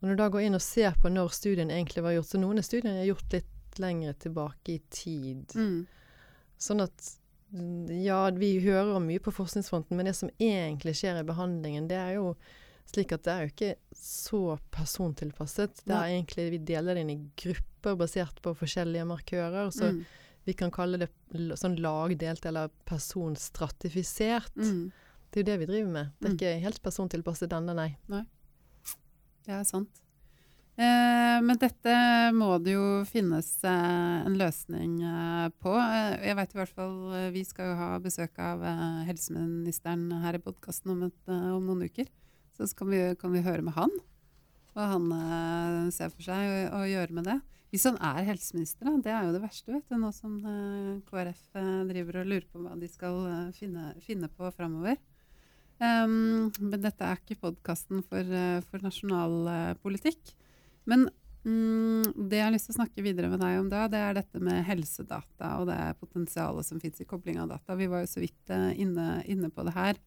[0.00, 2.40] Og når du da går inn og ser på når studien egentlig var gjort, så
[2.40, 5.52] noen av studiene er gjort litt lengre tilbake i tid.
[5.54, 5.84] Mm.
[6.60, 7.14] Sånn at
[7.50, 12.18] ja, vi hører mye på forskningsfronten, men det som egentlig skjer i behandlingen, det er
[12.20, 12.34] jo
[12.90, 14.42] slik at det er jo ikke så
[14.74, 15.82] persontilpasset.
[15.86, 19.70] Det er egentlig, Vi deler det inn i grupper basert på forskjellige markører.
[19.74, 20.00] Så mm.
[20.48, 21.10] vi kan kalle det
[21.58, 24.56] sånn lagdelt eller personstratifisert.
[24.56, 24.90] Mm.
[25.30, 26.14] Det er jo det vi driver med.
[26.18, 26.38] Det er mm.
[26.38, 27.90] ikke helt persontilpasset denne, nei.
[28.10, 28.24] nei.
[29.46, 30.02] Det er sant.
[30.80, 31.94] Eh, men dette
[32.32, 35.74] må det jo finnes eh, en løsning eh, på.
[35.76, 36.94] Jeg vet i hvert fall
[37.34, 38.64] Vi skal jo ha besøk av
[39.04, 42.08] helseministeren her i podkasten om, om, noen uker.
[42.56, 43.92] Så kan vi, kan vi, høre med han
[44.70, 47.34] hva han ser for seg å, gjøre med det.
[47.74, 50.36] Hvis han er helseminister, da, det er jo det verste, vet du, nå som
[51.08, 51.40] KrF
[51.90, 53.18] driver og lurer på hva de skal
[53.56, 54.94] finne, finne på framover.
[55.82, 58.30] Um, men dette er ikke podkasten for,
[58.70, 60.36] for nasjonalpolitikk.
[60.90, 61.08] Men
[61.40, 64.16] Mm, det jeg har lyst til å snakke videre med deg om da, det er
[64.18, 67.76] dette med helsedata og det potensialet som fins i kobling av data.
[67.78, 70.00] Vi var jo så vidt uh, inne, inne, på det her.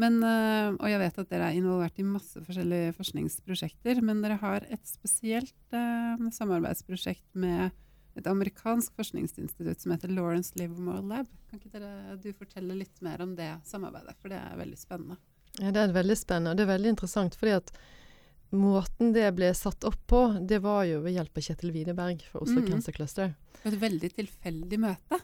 [0.00, 4.40] Men, uh, og jeg vet at dere er involvert i masse forskjellige forskningsprosjekter, men dere
[4.40, 7.68] har et spesielt uh, samarbeidsprosjekt med
[8.16, 11.28] et amerikansk forskningsinstitutt som heter Lawrence Livermore Lab.
[11.50, 15.20] Kan ikke dere, du fortelle litt mer om det samarbeidet, for det er veldig spennende.
[15.60, 17.36] Ja, Det er veldig spennende, og det er veldig interessant.
[17.36, 17.72] fordi at
[18.52, 22.42] måten det ble satt opp på, det var jo ved hjelp av Kjetil Widerberg fra
[22.44, 22.68] Oslo mm.
[22.68, 23.34] Cancer Cluster.
[23.62, 25.20] Et veldig tilfeldig møte,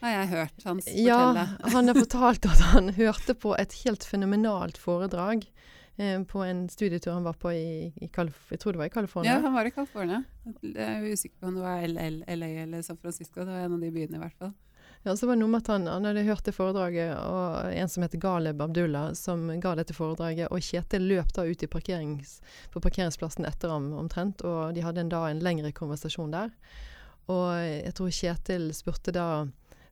[0.00, 1.46] har jeg hørt hans fortelle.
[1.46, 5.44] Ja, han har fortalt at han hørte på et helt fenomenalt foredrag
[6.00, 7.68] eh, på en studietur han var på i,
[8.00, 9.36] i jeg tror det var i California.
[9.36, 10.22] Ja, han var i California.
[10.62, 13.44] Jeg er usikker på om det var LA eller San Francisco.
[13.44, 14.56] Det var en av de byene i hvert fall.
[15.02, 18.04] Ja, så var det noe med at han, hadde hørt det foredraget, og en som
[18.04, 20.50] heter Galeb Abdullah, som ga dette foredraget.
[20.52, 22.34] Og Kjetil løp da ut parkerings,
[22.72, 26.52] på parkeringsplassen etter ham omtrent, og de hadde en, da en lengre konversasjon der.
[27.32, 29.30] Og jeg tror Kjetil spurte da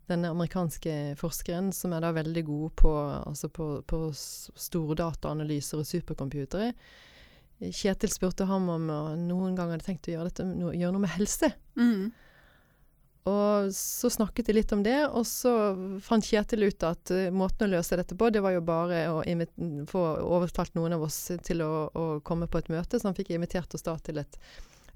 [0.09, 2.93] denne amerikanske forskeren, som er da veldig god på,
[3.25, 6.73] altså på, på stordataanalyser og supercomputere.
[7.59, 10.47] Kjetil spurte ham om han noen gang hadde tenkt å gjøre, dette,
[10.79, 11.51] gjøre noe med helse.
[11.81, 12.11] Mm.
[13.29, 15.53] Og så snakket de litt om det, og så
[16.05, 19.23] fant Kjetil ut at uh, måten å løse dette på, det var jo bare å
[19.91, 23.01] få overtalt noen av oss til å, å, komme på et møte.
[23.01, 24.39] Så han fikk invitert oss da til et,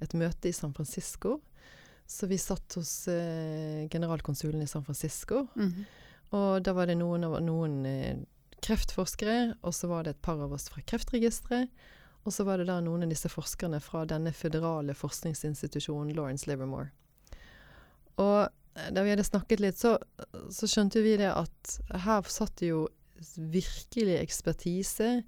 [0.01, 1.41] et møte i San Francisco.
[2.09, 5.47] Så vi satt hos uh, generalkonsulen i San Francisco.
[5.57, 5.85] Mm -hmm.
[6.39, 8.17] Og da var det noen, av, noen uh,
[8.63, 11.69] kreftforskere, og så var det et par av oss fra Kreftregisteret.
[12.25, 16.93] Og så var det da noen av disse forskerne fra denne føderale forskningsinstitusjonen Lawrence Livermore.
[18.21, 18.49] Og
[18.93, 19.97] da vi hadde snakket litt, så,
[20.51, 22.87] så skjønte vi det at her satt det jo
[23.37, 25.23] virkelig ekspertise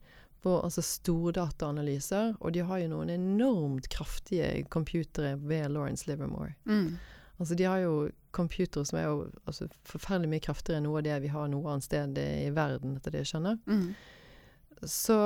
[0.44, 6.52] på altså stordataanalyser, og de har jo noen enormt kraftige computere ved Lawrence Livermore.
[6.68, 6.96] Mm.
[7.38, 7.94] Altså De har jo
[8.30, 11.70] computere som er jo altså, forferdelig mye kraftigere enn noe av det vi har noe
[11.70, 13.58] annet sted i verden, etter det jeg skjønner.
[13.66, 13.88] Mm.
[14.84, 15.18] Så,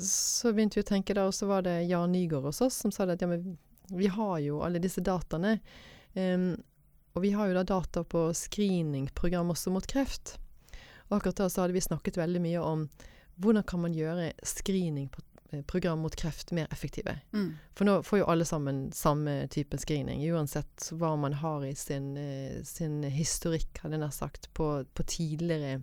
[0.00, 2.94] så, begynte vi å tenke da, og så var det Jan Nygaard hos oss som
[2.94, 3.58] sa at ja, men
[3.92, 5.58] vi har jo alle disse dataene.
[6.16, 6.54] Um,
[7.18, 10.36] og vi har jo da data på screeningprogram også mot kreft.
[11.08, 12.84] Og akkurat da så hadde vi snakket veldig mye om
[13.42, 17.16] hvordan kan man gjøre screeningprogram mot kreft mer effektive.
[17.34, 17.56] Mm.
[17.74, 22.12] For nå får jo alle sammen samme type screening, uansett hva man har i sin,
[22.14, 25.80] uh, sin historikk, hadde jeg nær sagt, på, på tidligere,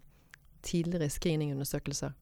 [0.64, 2.16] tidligere screeningundersøkelser.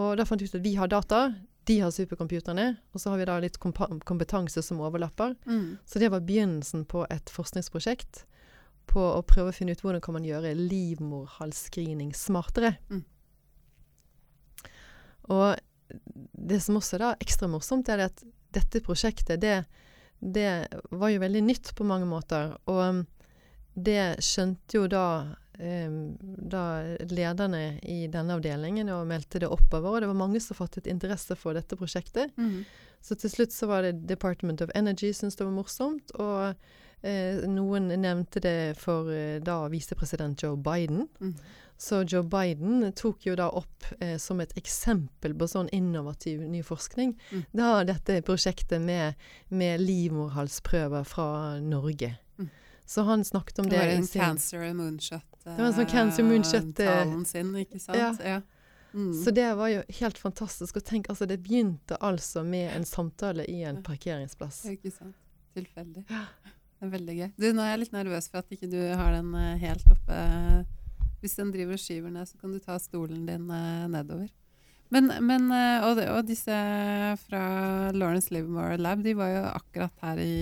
[0.00, 1.26] Og da fant vi ut at vi har data.
[1.64, 5.36] De har supercomputerne, og så har vi da litt kompetanse som overlapper.
[5.46, 5.78] Mm.
[5.86, 8.24] Så det var begynnelsen på et forskningsprosjekt
[8.90, 12.74] på å prøve å finne ut hvordan kan man gjøre livmorhalsscreening smartere.
[12.90, 13.04] Mm.
[15.30, 19.62] Og det som også er da ekstra morsomt, er at dette prosjektet, det,
[20.18, 22.56] det var jo veldig nytt på mange måter.
[22.66, 23.04] Og
[23.72, 25.06] det skjønte jo da
[25.58, 26.62] da
[27.10, 29.96] lederne i denne avdelingen og meldte det oppover.
[29.96, 32.32] Og det var mange som fattet interesse for dette prosjektet.
[32.40, 32.62] Mm.
[33.02, 36.14] Så til slutt så var det Department of Energy syntes det var morsomt.
[36.22, 36.54] Og
[37.02, 41.08] eh, noen nevnte det for eh, da visepresident Joe Biden.
[41.20, 41.34] Mm.
[41.82, 46.60] Så Joe Biden tok jo da opp eh, som et eksempel på sånn innovativ ny
[46.62, 47.42] forskning mm.
[47.58, 49.18] da dette prosjektet med,
[49.50, 52.14] med livmorhalsprøver fra Norge.
[52.38, 52.52] Mm.
[52.86, 53.80] Så han snakket om det.
[53.80, 57.98] Det var en cancer moonshot det var en sånn Cancer Moonshot-talen sin, ikke sant?
[57.98, 58.12] Ja.
[58.22, 58.40] ja.
[58.92, 59.12] Mm.
[59.24, 61.12] Så det var jo helt fantastisk å tenke.
[61.12, 64.62] Altså, det begynte altså med en samtale i en parkeringsplass.
[64.66, 65.16] Det er Ikke sant.
[65.56, 66.04] Tilfeldig.
[66.08, 67.26] Det er veldig gøy.
[67.36, 70.20] Du, nå er jeg litt nervøs for at ikke du har den uh, helt oppe.
[71.22, 73.44] Hvis den driver og skyver ned, så kan du ta stolen din
[73.92, 74.30] nedover.
[74.92, 76.56] Men, men og, og, og, disse
[77.22, 77.44] fra
[77.94, 80.34] Lawrence Livermore Lab, de var jo akkurat her i,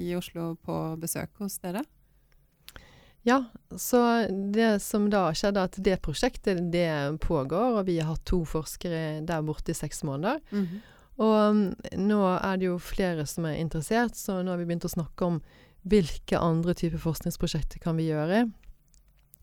[0.00, 1.84] i Oslo på besøk hos dere?
[3.22, 3.44] Ja,
[3.78, 8.42] så det som da skjedde, at det prosjektet det pågår, og vi har hatt to
[8.48, 10.40] forskere der borte i seks måneder.
[10.50, 10.80] Mm -hmm.
[11.22, 11.54] Og
[11.98, 15.24] nå er det jo flere som er interessert, så nå har vi begynt å snakke
[15.24, 15.40] om
[15.82, 18.50] hvilke andre typer forskningsprosjekter kan vi gjøre.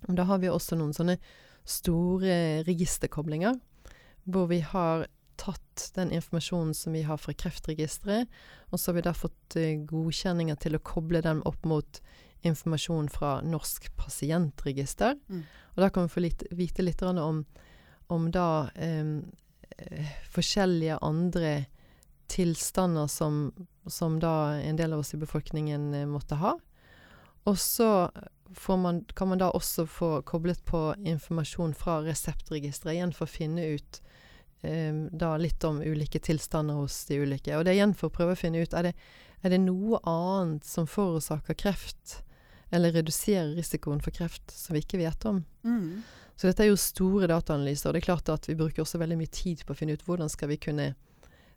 [0.07, 1.17] Og da har vi også noen sånne
[1.67, 3.59] store registerkoblinger,
[4.23, 5.07] hvor vi har
[5.39, 8.27] tatt den informasjonen som vi har fra Kreftregisteret,
[8.71, 12.01] og så har vi da fått uh, godkjenninger til å koble dem opp mot
[12.41, 15.17] informasjon fra Norsk pasientregister.
[15.27, 15.43] Mm.
[15.75, 17.43] Og da kan vi få litt, vite litt om,
[18.07, 19.17] om da eh,
[20.31, 21.53] forskjellige andre
[22.29, 23.53] tilstander som,
[23.85, 26.55] som, da en del av oss i befolkningen eh, måtte ha.
[27.43, 28.11] Og så
[28.77, 33.65] man, kan man da også få koblet på informasjon fra reseptregisteret igjen for å finne
[33.75, 34.01] ut
[34.61, 37.55] eh, da litt om ulike tilstander hos de ulike.
[37.57, 38.95] Og det er igjen for å prøve å finne ut er det,
[39.41, 42.19] er det noe annet som forårsaker kreft,
[42.71, 45.43] eller reduserer risikoen for kreft, som vi ikke vet om.
[45.63, 46.03] Mm.
[46.35, 49.17] Så dette er jo store dataanalyser, og det er klart at vi bruker også veldig
[49.17, 50.93] mye tid på å finne ut hvordan skal vi kunne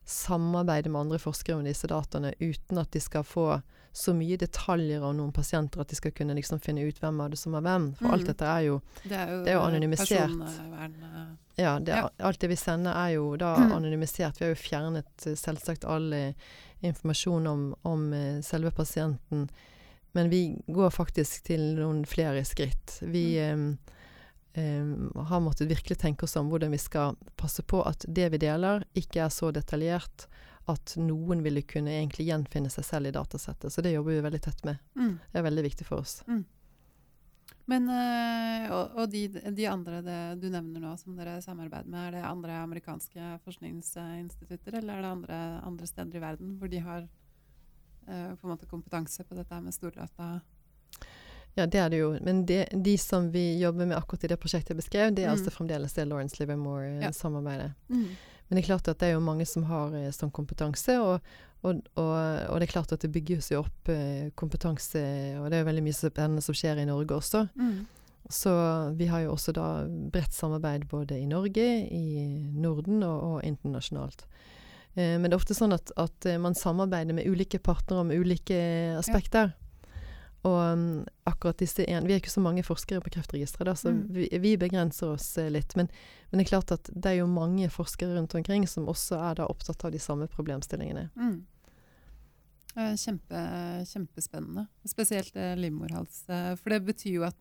[0.04, 3.60] samarbeide med andre forskere om disse dataene uten at de skal få
[3.94, 7.30] så mye detaljer om noen pasienter at de skal kunne liksom finne ut hvem av
[7.30, 7.90] det som er hvem.
[7.98, 8.12] For Mm.
[8.14, 10.30] alt dette er jo Det er jo, Det er jo anonymisert.
[10.30, 12.08] eh, Ja, det, Ja.
[12.20, 13.72] alt det vi sender er jo da Mm.
[13.72, 14.38] anonymisert.
[14.40, 16.32] Vi har jo fjernet eh, selvsagt all eh,
[16.82, 18.10] informasjon om, om
[18.42, 19.48] selve pasienten.
[20.12, 22.98] Men vi går faktisk til noen flere skritt.
[23.02, 23.78] Vi Mm.
[24.54, 28.38] eh, har måttet virkelig tenke oss om hvordan vi skal passe på at det vi
[28.38, 30.26] deler, ikke er så detaljert
[30.68, 33.72] at noen ville kunne egentlig gjenfinne seg selv i datasettet.
[33.72, 34.76] Så det jobber vi veldig tett med.
[34.94, 35.14] mm.
[35.32, 36.22] Det er veldig viktig for oss.
[37.66, 42.08] Men eh, og, og de, de andre det du nevner nå som dere samarbeider med,
[42.08, 46.80] er det andre amerikanske forskningsinstitutter, eller er det andre, andre steder i verden hvor de
[46.82, 47.08] har
[48.06, 50.40] på en måte kompetanse på dette med stordata?
[51.54, 52.10] Ja, det er det jo.
[52.24, 55.28] Men det, de som vi jobber med akkurat i det prosjektet jeg beskrev, det er
[55.28, 55.36] Mm.
[55.36, 57.72] altså fremdeles det Lawrence Livermore-samarbeidet.
[57.88, 58.06] Mm.
[58.48, 61.20] Men det er klart at det er jo mange som har eh, sånn kompetanse, og,
[61.62, 62.12] og, og,
[62.48, 65.02] og det er klart at det bygges jo opp eh, kompetanse,
[65.40, 67.46] og det er jo veldig mye spennende som skjer i Norge også.
[67.56, 67.86] Mm.
[68.32, 68.50] Så
[68.96, 69.66] vi har jo også da
[70.12, 74.24] bredt samarbeid både i Norge, i Norden og internasjonalt.
[74.94, 78.10] Eh, men det er ofte sånn at, at eh, man samarbeider med ulike partnere om
[78.12, 78.58] ulike
[78.98, 79.54] aspekter.
[80.42, 83.92] Og um, akkurat disse en, Vi er ikke så mange forskere på Kreftregisteret, da, så
[83.92, 84.00] Mm.
[84.10, 85.76] vi, vi begrenser oss eh, litt.
[85.78, 85.86] Men,
[86.32, 89.38] men det er klart at det er jo mange forskere rundt omkring som også er
[89.38, 91.08] da opptatt av de samme problemstillingene.
[91.14, 91.38] Mm.
[92.74, 93.40] Eh, Kjempe,
[93.86, 94.66] kjempespennende.
[94.88, 96.24] Spesielt eh, livmorhals.
[96.28, 97.36] eh, For det betyr jo at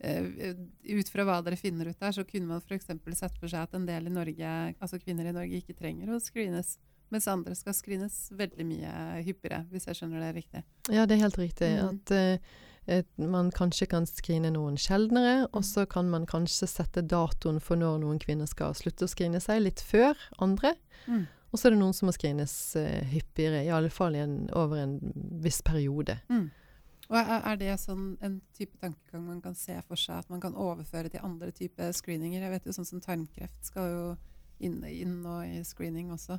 [0.00, 0.54] eh,
[0.96, 2.88] ut fra hva dere finner ut der, så kunne man f.eks.
[3.18, 6.18] sett for seg at en del i Norge, altså kvinner i Norge ikke trenger å
[6.18, 6.78] screenes,
[7.10, 8.92] mens andre skal screenes veldig mye
[9.26, 10.64] hyppigere, hvis jeg skjønner det riktig.
[10.90, 11.70] Ja, det er helt riktig.
[11.74, 11.98] Mm.
[11.98, 17.60] At eh, man kanskje kan screene noen sjeldnere, og så kan man kanskje sette datoen
[17.62, 20.74] for når noen kvinner skal slutte å screene seg, litt før andre.
[21.06, 21.26] Mm.
[21.50, 24.44] Og så er det noen som må screenes uh, hyppigere, i alle fall i en,
[24.56, 24.98] over en
[25.42, 26.20] viss periode.
[26.30, 26.48] Mm.
[27.10, 30.42] Og er, er det sånn en type tankegang man kan se for seg at man
[30.42, 32.38] kan overføre til andre typer screeninger?
[32.38, 34.04] Jeg vet jo sånn som tarmkreft skal jo
[34.62, 36.38] inn, inn nå i screening også.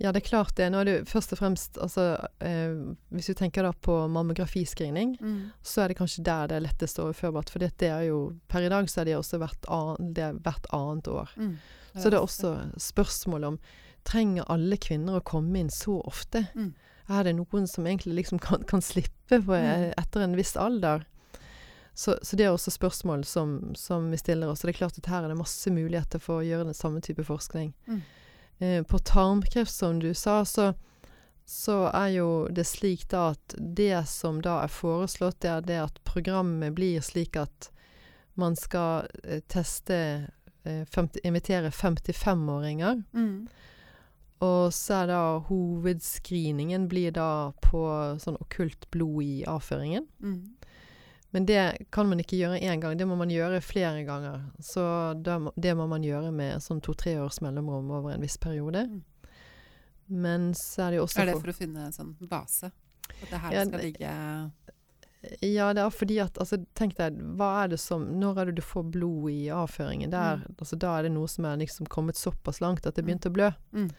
[0.00, 0.70] Ja, det er klart det.
[0.72, 2.04] Nå er det jo først og fremst altså,
[2.40, 2.72] eh,
[3.12, 5.50] Hvis du tenker da på mammografiscreening, Mm.
[5.62, 7.50] så er det kanskje der det er lettest overførbart.
[7.50, 10.32] For det er jo Per i dag så er det også hvert, an, det er
[10.40, 11.28] hvert annet år.
[11.36, 11.56] Mm.
[11.96, 13.58] Så det er også spørsmål om
[14.02, 16.46] Trenger alle kvinner å komme inn så ofte?
[16.56, 16.72] Mm.
[17.10, 19.92] Er det noen som egentlig liksom kan, kan slippe på, Mm.
[19.98, 21.04] etter en viss alder?
[21.94, 24.62] Så, så det er også spørsmål som, som vi stiller oss.
[24.64, 27.02] Og det er klart at her er det masse muligheter for å gjøre den samme
[27.02, 27.74] type forskning.
[27.86, 28.00] Mm.
[28.60, 30.72] Eh, på tarmkreft, som du sa, så,
[31.44, 35.78] så er jo det slik da at det som da er foreslått, det er det
[35.86, 37.70] at programmet blir slik at
[38.36, 39.96] man skal eh, teste
[40.64, 43.00] eh, 50, Invitere 55-åringer.
[43.16, 43.48] Mm.
[44.44, 47.80] Og så er da hovedscreeningen blir da på
[48.20, 50.04] sånn okkult blod i avføringen.
[50.20, 50.59] Mm.
[51.32, 54.40] Men det kan man ikke gjøre én gang, det må man gjøre flere ganger.
[54.60, 54.82] Så
[55.56, 58.82] det må man gjøre med sånn to-tre års mellomrom over en viss periode.
[58.88, 59.02] Mm.
[60.08, 62.64] Men så er det jo også Er det for- for å finne en sånn base?
[63.22, 64.50] At det her Ja, skal ligge
[65.42, 68.54] Ja, det er fordi at altså, Tenk deg, hva er det som Når er det
[68.56, 70.10] du får blod i avføringen?
[70.10, 70.54] Der, Mm.
[70.58, 73.06] altså, da er det noe som er liksom kommet såpass langt at det Mm.
[73.20, 73.54] begynte å blø.
[73.72, 73.90] Mm.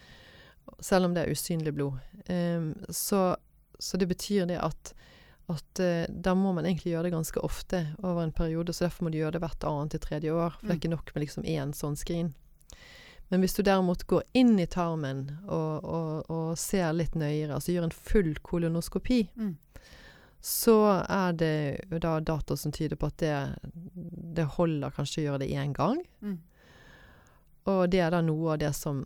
[0.82, 2.00] Selv om det er usynlig blod.
[2.30, 3.36] Um, så,
[3.80, 4.94] så det betyr det at
[5.53, 9.03] at eh, da må man egentlig gjøre det ganske ofte over en periode, så derfor
[9.07, 10.55] må du gjøre det hvert annet til tredje år.
[10.59, 10.81] For det er Mm.
[10.81, 12.33] ikke nok med liksom én sånn skrin.
[13.31, 17.71] Men hvis du derimot går inn i tarmen og, og, og ser litt nøyere, altså
[17.71, 19.55] gjør en full kolonoskopi, Mm.
[20.41, 23.59] så er det da data som tyder på at det,
[24.35, 26.01] det holder kanskje å gjøre det én gang.
[26.21, 26.39] Mm.
[27.69, 29.03] Og det er da noe av det som,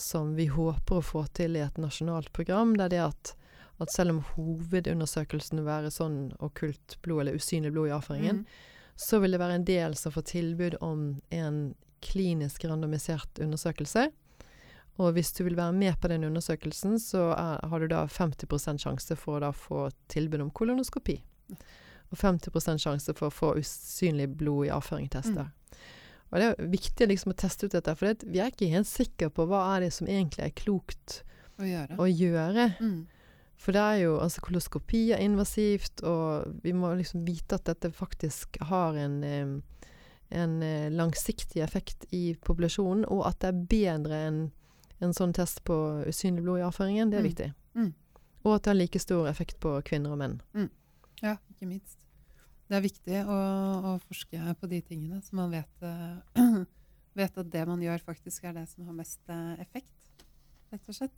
[0.00, 2.72] som vi håper å få til i et nasjonalt program.
[2.76, 3.34] Det er det at,
[3.80, 8.46] at selv om hovedundersøkelsen vil være sånn okkult blod, eller usynlig blod i avføringen, Mm.
[8.96, 14.08] så vil det være en del som får tilbud om en klinisk randomisert undersøkelse.
[14.98, 18.78] Og hvis du vil være med på den undersøkelsen, så er, har du da 50
[18.82, 21.20] sjanse for å få tilbud om kolonoskopi.
[22.10, 25.46] Og 50 sjanse for å få usynlig blod i avføringstester.
[25.46, 25.54] Mm.
[26.32, 29.30] Og det er viktig liksom å teste ut dette, for vi er ikke helt sikre
[29.30, 31.22] på hva er det som egentlig er klokt
[31.58, 31.96] Å gjøre.
[31.96, 32.66] å gjøre.
[32.80, 33.06] Mm.
[33.58, 37.90] For det er jo altså koloskopi er invasivt, og vi må liksom vite at dette
[37.92, 39.16] faktisk har en,
[40.30, 44.40] en eh, langsiktig effekt i populasjonen, og at det er bedre enn
[45.02, 45.74] en sånn test på
[46.10, 47.10] usynlig blod i avføringen.
[47.10, 47.28] Det er Mm.
[47.30, 47.48] viktig.
[47.74, 47.92] Mm.
[48.44, 50.38] Og at det har like stor effekt på kvinner og menn.
[51.22, 51.98] Ja, ikke minst.
[52.68, 53.36] Det er viktig å,
[53.94, 56.64] å forske på de tingene, så man vet, eh,
[57.18, 60.26] vet at det man gjør, faktisk er det som har mest eh, effekt,
[60.72, 61.14] rett og slett.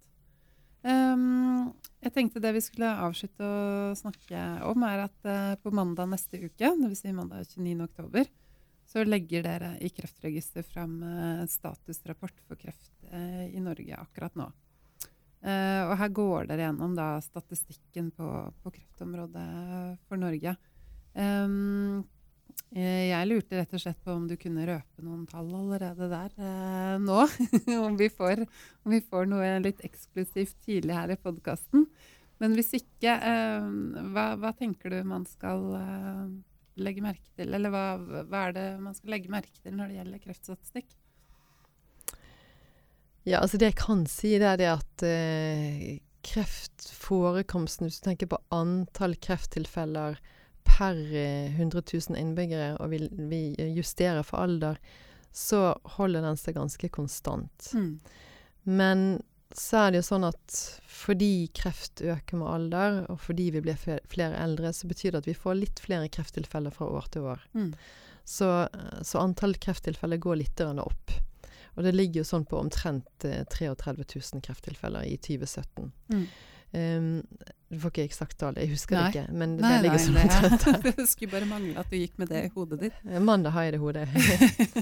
[0.82, 6.08] Ehm, jeg tenkte det vi skulle avslutte å snakke om, er at uh, på mandag
[6.08, 7.02] neste uke, dvs.
[7.02, 7.74] Si mandag 29.
[7.84, 8.30] oktober,
[8.88, 14.50] så legger dere i Kreftregisteret fram uh, statusrapport for kreft uh, i Norge akkurat nå.
[15.40, 18.26] Og her går dere gjennom da, statistikken på,
[18.60, 19.44] på kreftområdet
[20.04, 20.52] for Norge.
[21.16, 22.02] Um,
[22.70, 26.96] jeg lurte rett og slett på om du kunne røpe noen tall allerede der eh,
[27.02, 27.24] nå.
[27.86, 28.44] om, vi får,
[28.86, 31.88] om vi får noe litt eksklusivt tidlig her i podkasten.
[32.40, 33.66] Men hvis ikke, eh,
[34.14, 36.22] hva, hva tenker du man skal eh,
[36.80, 37.50] legge merke til?
[37.56, 40.94] Eller hva, hva er det man skal legge merke til når det gjelder kreftstatistikk?
[43.28, 48.30] Ja, altså det jeg kan si, det er det at eh, kreftforekomsten Hvis du tenker
[48.30, 50.16] på antall krefttilfeller
[50.66, 53.42] per eh, 100 000 innbyggere, og vi, vi
[53.76, 54.80] justerer for alder,
[55.32, 57.70] så holder den seg ganske konstant.
[58.68, 59.20] Men
[59.56, 63.78] så er det jo sånn at fordi kreft øker med alder, og fordi vi blir
[63.80, 67.42] flere eldre, så betyr det at vi får litt flere krefttilfeller fra år til år.
[67.56, 67.72] Mm.
[68.24, 68.50] Så,
[69.02, 71.16] så antall krefttilfeller går litt opp.
[71.74, 75.90] Og det ligger jo sånn på omtrent eh, 33 000 krefttilfeller i 2017.
[76.12, 76.26] Mm.
[76.70, 77.08] Um,
[77.70, 79.02] du får ikke eksakt tall, jeg husker Nei.
[79.14, 80.78] det ikke, men Nei, det ligger sånn omtrent der.
[80.82, 82.96] det, det skulle bare mangle at du gikk med det i hodet ditt.
[83.30, 84.06] Mandag har jeg det i hodet.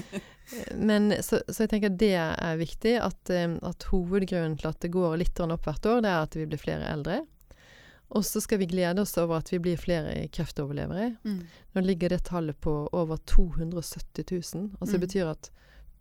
[0.89, 4.89] Men så, så jeg tenker det er viktig, at, eh, at hovedgrunnen til at det
[4.95, 7.19] går litt opp hvert år, det er at vi blir flere eldre.
[8.17, 11.11] Og så skal vi glede oss over at vi blir flere kreftoverlevere.
[11.21, 11.43] Mm.
[11.77, 14.25] Nå ligger det tallet på over 270
[14.55, 14.71] 000.
[14.81, 15.05] Altså det Mm.
[15.05, 15.51] betyr at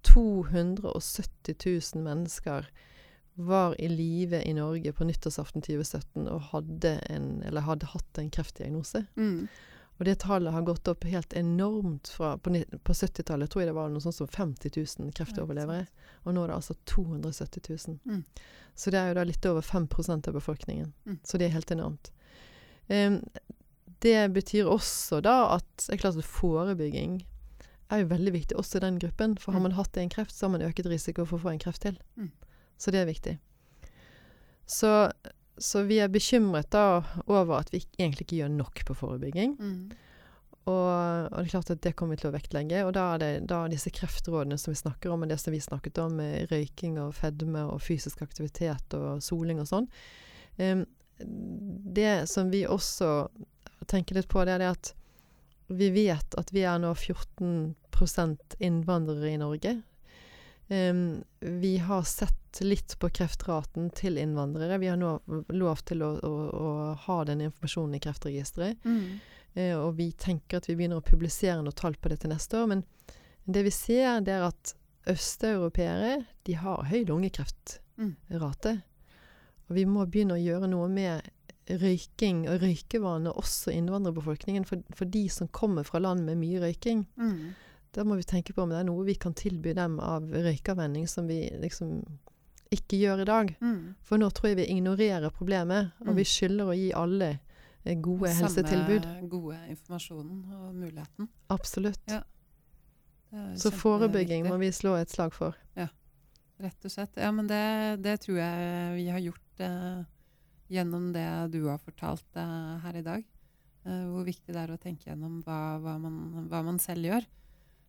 [0.09, 1.55] 270
[1.95, 2.67] 000 mennesker
[3.39, 8.31] var i live i Norge på nyttårsaften 2017 og hadde, en, eller hadde hatt en
[8.35, 9.05] kreftdiagnose.
[9.17, 9.47] Mm.
[9.99, 13.77] Og det tallet har gått opp helt enormt fra På, på 70-tallet tror jeg det
[13.79, 15.87] var noe sånt som 50 000 kreftoverlevere.
[16.25, 17.99] Og nå er det altså 270 000.
[18.05, 18.25] Mm.
[18.79, 20.93] Så det er jo da litt over 5% av befolkningen.
[21.07, 21.19] Mm.
[21.27, 22.13] Så det er helt enormt.
[22.89, 23.21] Um,
[24.03, 27.21] det betyr også da at at forebygging
[27.91, 29.39] er jo veldig viktig også i den gruppen.
[29.39, 29.63] For har Mm.
[29.71, 31.99] man hatt en kreft, så har man øket risiko for å få en kreft til.
[32.17, 32.31] Mm.
[32.79, 33.37] Så det er viktig.
[34.69, 34.93] Så,
[35.59, 39.57] så vi er bekymret da over at vi egentlig ikke gjør nok på forebygging.
[39.59, 39.81] Mm.
[40.69, 42.83] Og, og det er klart at det kommer vi til å vektlegge.
[42.85, 45.55] Og da er det da er disse kreftrådene som vi snakker om, og det som
[45.55, 49.91] vi snakket om, med røyking og fedme og fysisk aktivitet og soling og sånn.
[50.61, 50.85] um,
[51.19, 53.27] det som vi også
[53.91, 54.93] tenker litt på, det er det at
[55.69, 59.75] vi vet at vi er nå 14% innvandrere i Norge.
[60.69, 64.79] Em, vi har sett litt på kreftraten til innvandrere.
[64.79, 65.15] Vi har nå
[65.57, 66.73] lov til å, å, å
[67.07, 68.85] ha den informasjonen i Kreftregisteret.
[68.85, 69.19] Mm.
[69.57, 72.61] Uh, og vi tenker at vi begynner å publisere noe tall på det til neste
[72.61, 72.69] år.
[72.75, 72.85] Men
[73.49, 74.75] det vi ser, det er at
[75.09, 78.75] østeuropeere de har høy lungekreftrate.
[79.69, 81.33] Og vi må begynne å gjøre noe med
[81.69, 84.65] røyking og røykevaner også i innvandrerbefolkningen.
[84.69, 87.57] For, for de som kommer fra land med mye røyking, Mm.
[87.93, 91.07] Da må vi tenke på om det er noe vi kan tilby dem av røykeavvenning
[91.09, 92.03] som vi liksom
[92.75, 93.53] ikke gjør i dag.
[93.65, 93.95] Mm.
[94.05, 96.17] For nå tror jeg vi ignorerer problemet, og Mm.
[96.17, 97.31] vi skylder å gi alle
[97.85, 99.03] gode gode helsetilbud.
[99.05, 101.29] Samme gode informasjonen og muligheten.
[101.49, 102.05] Absolutt.
[102.09, 102.23] Ja.
[103.57, 105.57] Så forebygging forebygging må vi slå et slag for.
[106.59, 107.15] Rett og slett.
[107.15, 110.01] Ja, men det, det tror jeg vi har gjort eh,
[110.75, 113.23] gjennom det du har fortalt eh, her i dag.
[113.87, 117.29] Eh, hvor viktig det er å tenke gjennom hva, hva, man, hva man selv gjør.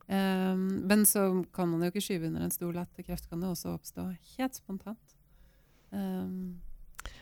[0.09, 0.55] Eh,
[0.89, 3.75] men så kan man jo ikke skyve under en stol at kreft kan jo også
[3.75, 4.07] oppstå
[4.37, 5.15] helt spontant.
[5.91, 6.59] Um,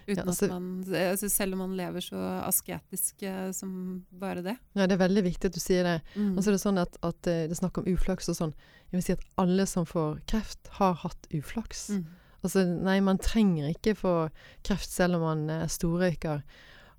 [0.07, 4.41] uten Ja, altså- at man, altså selv om man lever så asketisk eh, som bare
[4.41, 4.57] det.
[4.75, 6.01] Ja, det er veldig viktig at du sier det.
[6.15, 6.37] Mm.
[6.37, 8.53] Og så er det sånn at, at eh, det er snakk om uflaks og sånn.
[8.91, 11.89] Jeg vil si at alle som får kreft, har hatt uflaks.
[11.89, 12.05] Mm.
[12.43, 14.15] Altså, nei, man trenger ikke få
[14.63, 16.43] kreft selv om man er storrøyker.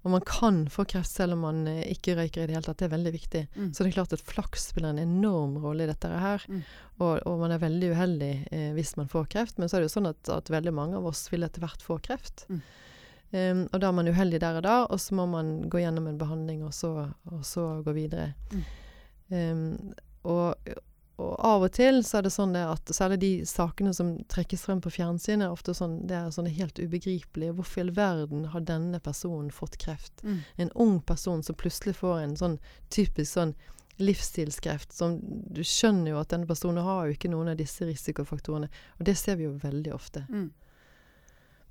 [0.07, 2.78] Og man kan få kreft selv om man eh, ikke røyker i det hele tatt.
[2.80, 3.44] Det er veldig viktig.
[3.57, 3.70] Mm.
[3.74, 6.44] Så det er klart at flaks spiller en enorm rolle i dette her.
[6.49, 6.61] Mm.
[6.99, 9.59] Og, og man er veldig uheldig eh, hvis man får kreft.
[9.59, 11.82] Men så er det jo sånn at, at veldig mange av oss vil etter hvert
[11.84, 12.46] få kreft.
[12.49, 12.62] Mm.
[13.28, 16.07] Um, og da er man uheldig der og da, og så må man gå gjennom
[16.09, 18.30] en behandling, og så, og så gå videre.
[19.28, 19.92] Um,
[20.24, 20.55] og,
[21.19, 24.79] og av og til så er det sånn at særlig de sakene som trekkes frem
[24.83, 27.57] på fjernsynet, er ofte sånn, det er sånne helt ubegripelige.
[27.59, 30.23] Hvorfor i all verden har denne personen fått kreft?
[30.23, 30.39] Mm.
[30.62, 32.57] En ung person som plutselig får en sånn
[32.95, 33.57] typisk sånn
[33.99, 35.19] livsstilskreft, som
[35.51, 38.71] du skjønner jo at denne personen har jo ikke noen av disse risikofaktorene.
[39.01, 40.23] Og det ser vi jo veldig ofte.
[40.31, 40.53] Mm.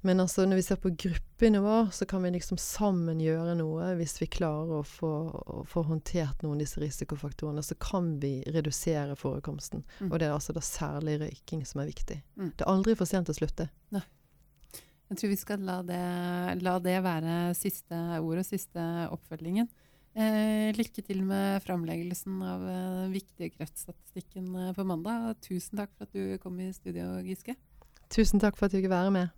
[0.05, 3.87] Men altså, når vi ser på gruppenivå, så kan vi liksom sammen gjøre noe.
[3.97, 8.39] Hvis vi klarer å få, å få håndtert noen av disse risikofaktorene, så kan vi
[8.45, 9.81] redusere forekomsten.
[9.99, 10.11] Mm.
[10.11, 12.21] Og det er altså da særlig røyking som er viktig.
[12.37, 12.53] Mm.
[12.53, 13.71] Det er aldri for sent å slutte.
[15.07, 16.05] Jeg tror vi skal la det,
[16.65, 18.83] la det være siste ord og siste
[19.13, 19.69] oppfølgingen.
[20.17, 25.37] Eh, lykke til med framleggelsen av eh, den viktige kreftstatistikken eh, på mandag.
[25.45, 27.55] Tusen takk for at du kom i studio, Giske.
[28.11, 29.36] Tusen takk for at du fikk være med.